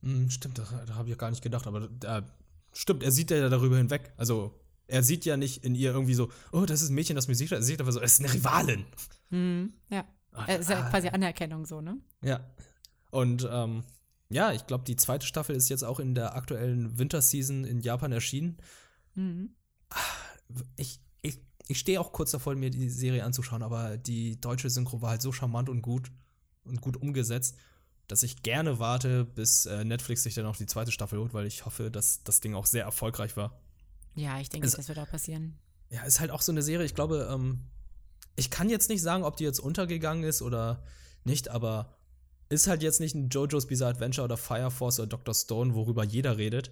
[0.01, 2.23] Mhm, stimmt, da, habe ich gar nicht gedacht, aber da,
[2.71, 4.13] stimmt, er sieht ja darüber hinweg.
[4.17, 4.53] Also,
[4.87, 7.35] er sieht ja nicht in ihr irgendwie so, oh, das ist ein Mädchen, das mir
[7.35, 7.51] sieht.
[7.51, 8.85] Er sieht aber so, es ist eine Rivalin.
[9.29, 10.05] Mhm, ja.
[10.33, 11.97] Ah, Äh, ist ja ah, quasi Anerkennung so, ne?
[12.23, 12.39] Ja.
[13.09, 13.83] Und ähm,
[14.29, 18.11] ja, ich glaube, die zweite Staffel ist jetzt auch in der aktuellen Winterseason in Japan
[18.11, 18.57] erschienen.
[19.15, 19.55] Mhm.
[20.77, 25.01] Ich, ich, ich stehe auch kurz davor, mir die Serie anzuschauen, aber die deutsche Synchro
[25.01, 26.11] war halt so charmant und gut
[26.63, 27.57] und gut umgesetzt,
[28.07, 31.45] dass ich gerne warte, bis äh, Netflix sich dann auch die zweite Staffel holt, weil
[31.45, 33.59] ich hoffe, dass das Ding auch sehr erfolgreich war.
[34.15, 35.57] Ja, ich denke, Es- das wird auch passieren.
[35.89, 37.65] Ja, ist halt auch so eine Serie, ich glaube, ähm,
[38.35, 40.83] ich kann jetzt nicht sagen, ob die jetzt untergegangen ist oder
[41.23, 41.97] nicht, aber
[42.49, 45.33] ist halt jetzt nicht ein JoJo's Bizarre Adventure oder Fire Force oder Dr.
[45.33, 46.71] Stone, worüber jeder redet.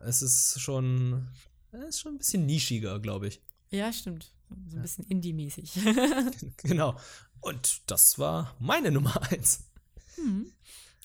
[0.00, 1.28] Es ist schon,
[1.72, 3.40] es ist schon ein bisschen nischiger, glaube ich.
[3.70, 4.32] Ja, stimmt.
[4.68, 5.72] So ein bisschen Indie-mäßig.
[6.58, 6.96] genau.
[7.40, 9.64] Und das war meine Nummer eins.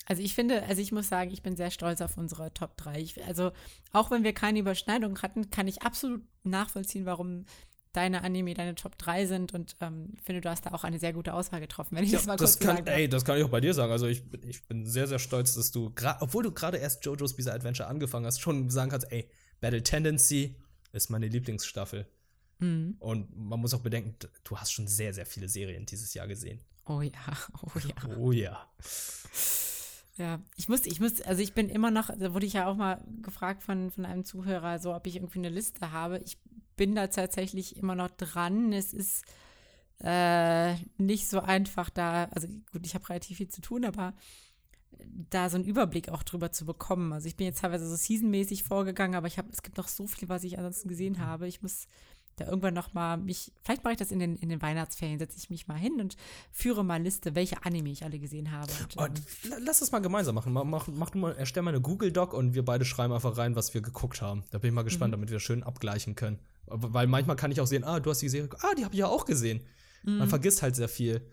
[0.06, 3.00] Also ich finde, also ich muss sagen, ich bin sehr stolz auf unsere Top 3.
[3.00, 3.52] Ich, also
[3.92, 7.46] auch wenn wir keine Überschneidung hatten, kann ich absolut nachvollziehen, warum
[7.92, 11.12] deine Anime deine Top 3 sind und ähm, finde, du hast da auch eine sehr
[11.12, 12.96] gute Auswahl getroffen, wenn ich das mal kurz das kann, sagen darf.
[12.96, 13.92] ey, das kann ich auch bei dir sagen.
[13.92, 17.34] Also ich, bin- ich bin sehr, sehr stolz, dass du, obwohl du gerade erst JoJo's
[17.36, 19.28] Bizarre Adventure angefangen hast, schon sagen kannst, ey,
[19.60, 20.56] Battle Tendency
[20.92, 22.06] ist meine Lieblingsstaffel.
[22.58, 22.96] Mhm.
[22.98, 24.14] Und man muss auch bedenken,
[24.44, 26.60] du hast schon sehr, sehr viele Serien dieses Jahr gesehen.
[26.86, 27.12] Oh ja,
[27.62, 28.16] oh ja.
[28.16, 28.68] Oh ja.
[30.16, 32.76] Ja, ich muss, ich muss, also ich bin immer noch, da wurde ich ja auch
[32.76, 36.18] mal gefragt von, von einem Zuhörer, so ob ich irgendwie eine Liste habe.
[36.18, 36.38] Ich
[36.76, 38.72] bin da tatsächlich immer noch dran.
[38.72, 39.24] Es ist
[40.00, 44.14] äh, nicht so einfach da, also gut, ich habe relativ viel zu tun, aber
[45.30, 47.12] da so einen Überblick auch drüber zu bekommen.
[47.12, 50.06] Also ich bin jetzt teilweise so seasonmäßig vorgegangen, aber ich habe, es gibt noch so
[50.06, 51.48] viel, was ich ansonsten gesehen habe.
[51.48, 51.86] Ich muss
[52.36, 55.36] da irgendwann noch mal mich, vielleicht mache ich das in den, in den Weihnachtsferien, setze
[55.38, 56.16] ich mich mal hin und
[56.50, 58.72] führe mal Liste, welche Anime ich alle gesehen habe.
[58.96, 60.52] Und, ähm, lass das mal gemeinsam machen.
[60.52, 63.56] Mach, mach, mach du mal, erstell mal eine Google-Doc und wir beide schreiben einfach rein,
[63.56, 64.44] was wir geguckt haben.
[64.50, 66.38] Da bin ich mal gespannt, damit wir schön abgleichen können.
[66.66, 69.00] Weil manchmal kann ich auch sehen, ah, du hast die Serie, ah, die habe ich
[69.00, 69.60] ja auch gesehen.
[70.04, 71.24] Man vergisst halt sehr viel.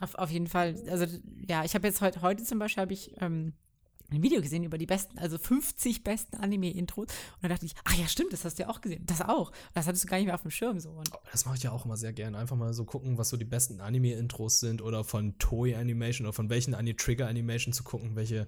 [0.00, 0.76] Auf, auf jeden Fall.
[0.88, 1.06] Also
[1.46, 3.52] ja, ich habe jetzt heute, heute zum Beispiel habe ich ähm,
[4.14, 7.06] ein Video gesehen über die besten, also 50 besten Anime-Intros.
[7.06, 9.04] Und dann dachte ich, ach ja, stimmt, das hast du ja auch gesehen.
[9.06, 9.52] Das auch.
[9.74, 10.90] Das hattest du gar nicht mehr auf dem Schirm so.
[10.90, 12.38] Und Das mache ich ja auch immer sehr gerne.
[12.38, 16.32] Einfach mal so gucken, was so die besten Anime-Intros sind oder von Toei Animation oder
[16.32, 18.46] von welchen Ani Trigger Animation zu gucken, welche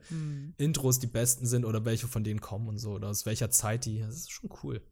[0.59, 3.85] Intros die besten sind oder welche von denen kommen und so oder aus welcher Zeit
[3.85, 4.01] die.
[4.01, 4.83] Das ist schon cool.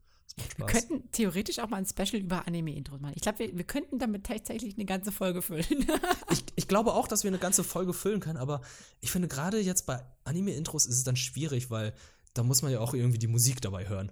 [0.57, 3.12] Wir könnten theoretisch auch mal ein Special über Anime-Intros machen.
[3.14, 5.64] Ich glaube, wir, wir könnten damit tatsächlich eine ganze Folge füllen.
[6.31, 8.62] Ich, ich glaube auch, dass wir eine ganze Folge füllen können, aber
[9.01, 11.95] ich finde gerade jetzt bei Anime-Intros ist es dann schwierig, weil
[12.33, 14.11] da muss man ja auch irgendwie die Musik dabei hören.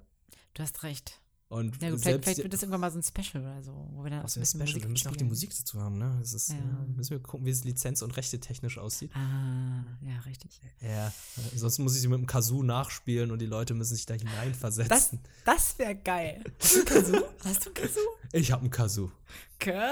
[0.54, 1.21] du hast recht.
[1.52, 4.02] Und Ja, gut, vielleicht, vielleicht wird das irgendwann mal so ein Special oder so, wo
[4.02, 4.72] wir dann auch das so ein bisschen special.
[4.74, 5.28] Musik Wir müssen auch die spielen.
[5.28, 6.16] Musik dazu haben, ne?
[6.18, 6.54] Das ist, Ja.
[6.56, 6.86] ja.
[6.96, 9.10] müssen wir gucken, wie es lizenz- und rechte technisch aussieht.
[9.14, 10.58] Ah, ja, richtig.
[10.80, 11.12] Ja,
[11.54, 14.22] sonst muss ich sie mit dem Kazoo nachspielen und die Leute müssen sich da Das,
[14.22, 15.20] hineinversetzen.
[15.44, 16.42] das wäre geil.
[16.58, 17.24] Hast du einen Kazoo?
[17.44, 18.00] Hast du einen Kazoo?
[18.32, 19.10] ich habe einen Kazoo.
[19.58, 19.82] Kazoo!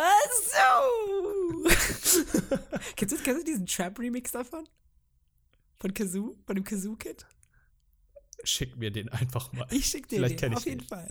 [2.96, 4.66] kennst, du, kennst du diesen Trap-Remix davon?
[5.78, 6.36] Von Kazoo?
[6.46, 7.26] Von dem Kazoo-Kid?
[8.44, 9.66] Schick mir den einfach mal.
[9.70, 10.88] Ich schick dir Vielleicht den, auf jeden den.
[10.88, 11.08] Fall.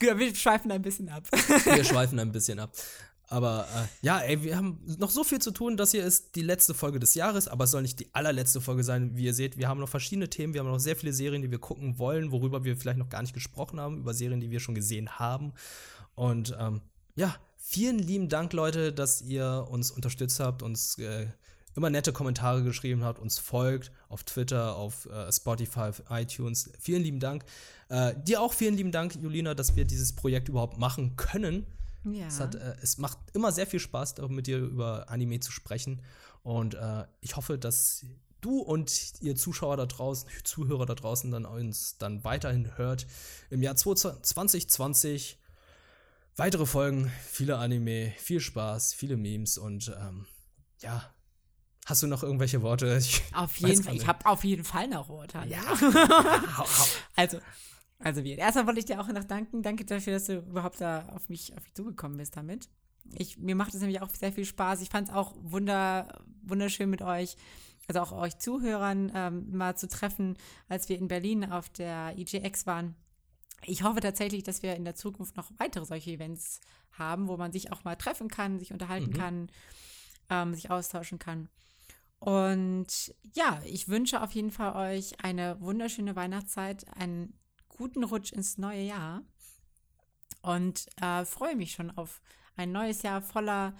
[0.00, 1.26] Gut, wir schweifen ein bisschen ab.
[1.64, 2.72] Wir schweifen ein bisschen ab.
[3.28, 5.76] Aber äh, ja, ey, wir haben noch so viel zu tun.
[5.76, 8.84] Das hier ist die letzte Folge des Jahres, aber es soll nicht die allerletzte Folge
[8.84, 9.16] sein.
[9.16, 10.54] Wie ihr seht, wir haben noch verschiedene Themen.
[10.54, 13.22] Wir haben noch sehr viele Serien, die wir gucken wollen, worüber wir vielleicht noch gar
[13.22, 15.52] nicht gesprochen haben, über Serien, die wir schon gesehen haben.
[16.14, 16.82] Und ähm,
[17.16, 21.26] ja, vielen lieben Dank, Leute, dass ihr uns unterstützt habt, uns äh,
[21.76, 26.70] immer nette Kommentare geschrieben habt, uns folgt auf Twitter, auf äh, Spotify, iTunes.
[26.80, 27.44] Vielen lieben Dank.
[27.88, 31.66] Äh, dir auch vielen lieben Dank, Julina, dass wir dieses Projekt überhaupt machen können.
[32.04, 32.26] Ja.
[32.26, 36.02] Es, hat, äh, es macht immer sehr viel Spaß, mit dir über Anime zu sprechen.
[36.42, 38.06] Und äh, ich hoffe, dass
[38.40, 43.06] du und ihr Zuschauer da draußen, Zuhörer da draußen dann uns dann weiterhin hört.
[43.50, 45.38] Im Jahr 2020
[46.36, 50.26] weitere Folgen, viele Anime, viel Spaß, viele Memes und ähm,
[50.80, 51.10] ja.
[51.86, 52.96] Hast du noch irgendwelche Worte?
[52.98, 53.94] Ich auf jeden Fall.
[53.94, 55.42] Ich habe auf jeden Fall noch Worte.
[55.48, 55.60] Ja.
[57.16, 57.38] Also,
[57.98, 58.36] also wir.
[58.38, 59.62] Erstmal wollte ich dir auch noch danken.
[59.62, 62.68] Danke dafür, dass du überhaupt da auf mich, auf mich zugekommen bist damit.
[63.14, 64.82] Ich, mir macht es nämlich auch sehr viel Spaß.
[64.82, 67.36] Ich fand es auch wunder, wunderschön mit euch,
[67.88, 70.36] also auch euch Zuhörern ähm, mal zu treffen,
[70.68, 72.96] als wir in Berlin auf der EJX waren.
[73.64, 76.60] Ich hoffe tatsächlich, dass wir in der Zukunft noch weitere solche Events
[76.92, 79.16] haben, wo man sich auch mal treffen kann, sich unterhalten Mhm.
[79.16, 79.50] kann,
[80.30, 81.48] ähm, sich austauschen kann.
[82.26, 88.58] Und ja, ich wünsche auf jeden Fall euch eine wunderschöne Weihnachtszeit, einen guten Rutsch ins
[88.58, 89.22] neue Jahr
[90.42, 92.20] und äh, freue mich schon auf
[92.56, 93.76] ein neues Jahr voller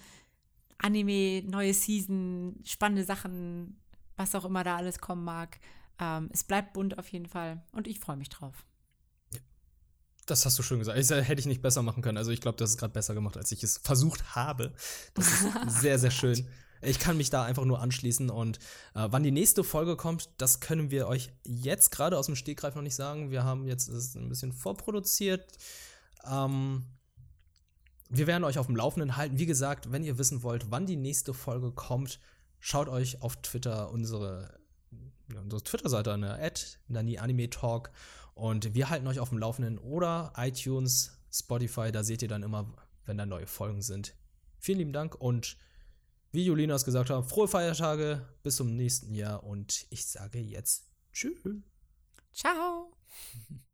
[0.78, 3.82] Anime, neue Season, spannende Sachen,
[4.14, 5.58] was auch immer da alles kommen mag.
[5.98, 8.64] Ähm, es bleibt bunt auf jeden Fall und ich freue mich drauf.
[10.26, 10.96] Das hast du schön gesagt.
[11.00, 12.18] Ich, hätte ich nicht besser machen können.
[12.18, 14.72] Also ich glaube, das ist gerade besser gemacht, als ich es versucht habe.
[15.14, 15.46] Das ist
[15.80, 16.48] sehr, sehr schön.
[16.82, 18.58] Ich kann mich da einfach nur anschließen und
[18.94, 22.74] äh, wann die nächste Folge kommt, das können wir euch jetzt gerade aus dem Stegreif
[22.74, 23.30] noch nicht sagen.
[23.30, 25.46] Wir haben jetzt es ein bisschen vorproduziert.
[26.24, 26.84] Ähm,
[28.08, 29.38] wir werden euch auf dem Laufenden halten.
[29.38, 32.20] Wie gesagt, wenn ihr wissen wollt, wann die nächste Folge kommt,
[32.60, 34.58] schaut euch auf Twitter unsere,
[35.32, 36.52] ja, unsere Twitter-Seite an, ne?
[36.88, 37.90] Nani Anime Talk.
[38.34, 42.72] Und wir halten euch auf dem Laufenden oder iTunes, Spotify, da seht ihr dann immer,
[43.06, 44.14] wenn da neue Folgen sind.
[44.58, 45.56] Vielen lieben Dank und
[46.36, 50.84] wie Julina es gesagt hat, frohe Feiertage, bis zum nächsten Jahr und ich sage jetzt
[51.10, 51.38] Tschüss.
[52.34, 52.92] Ciao!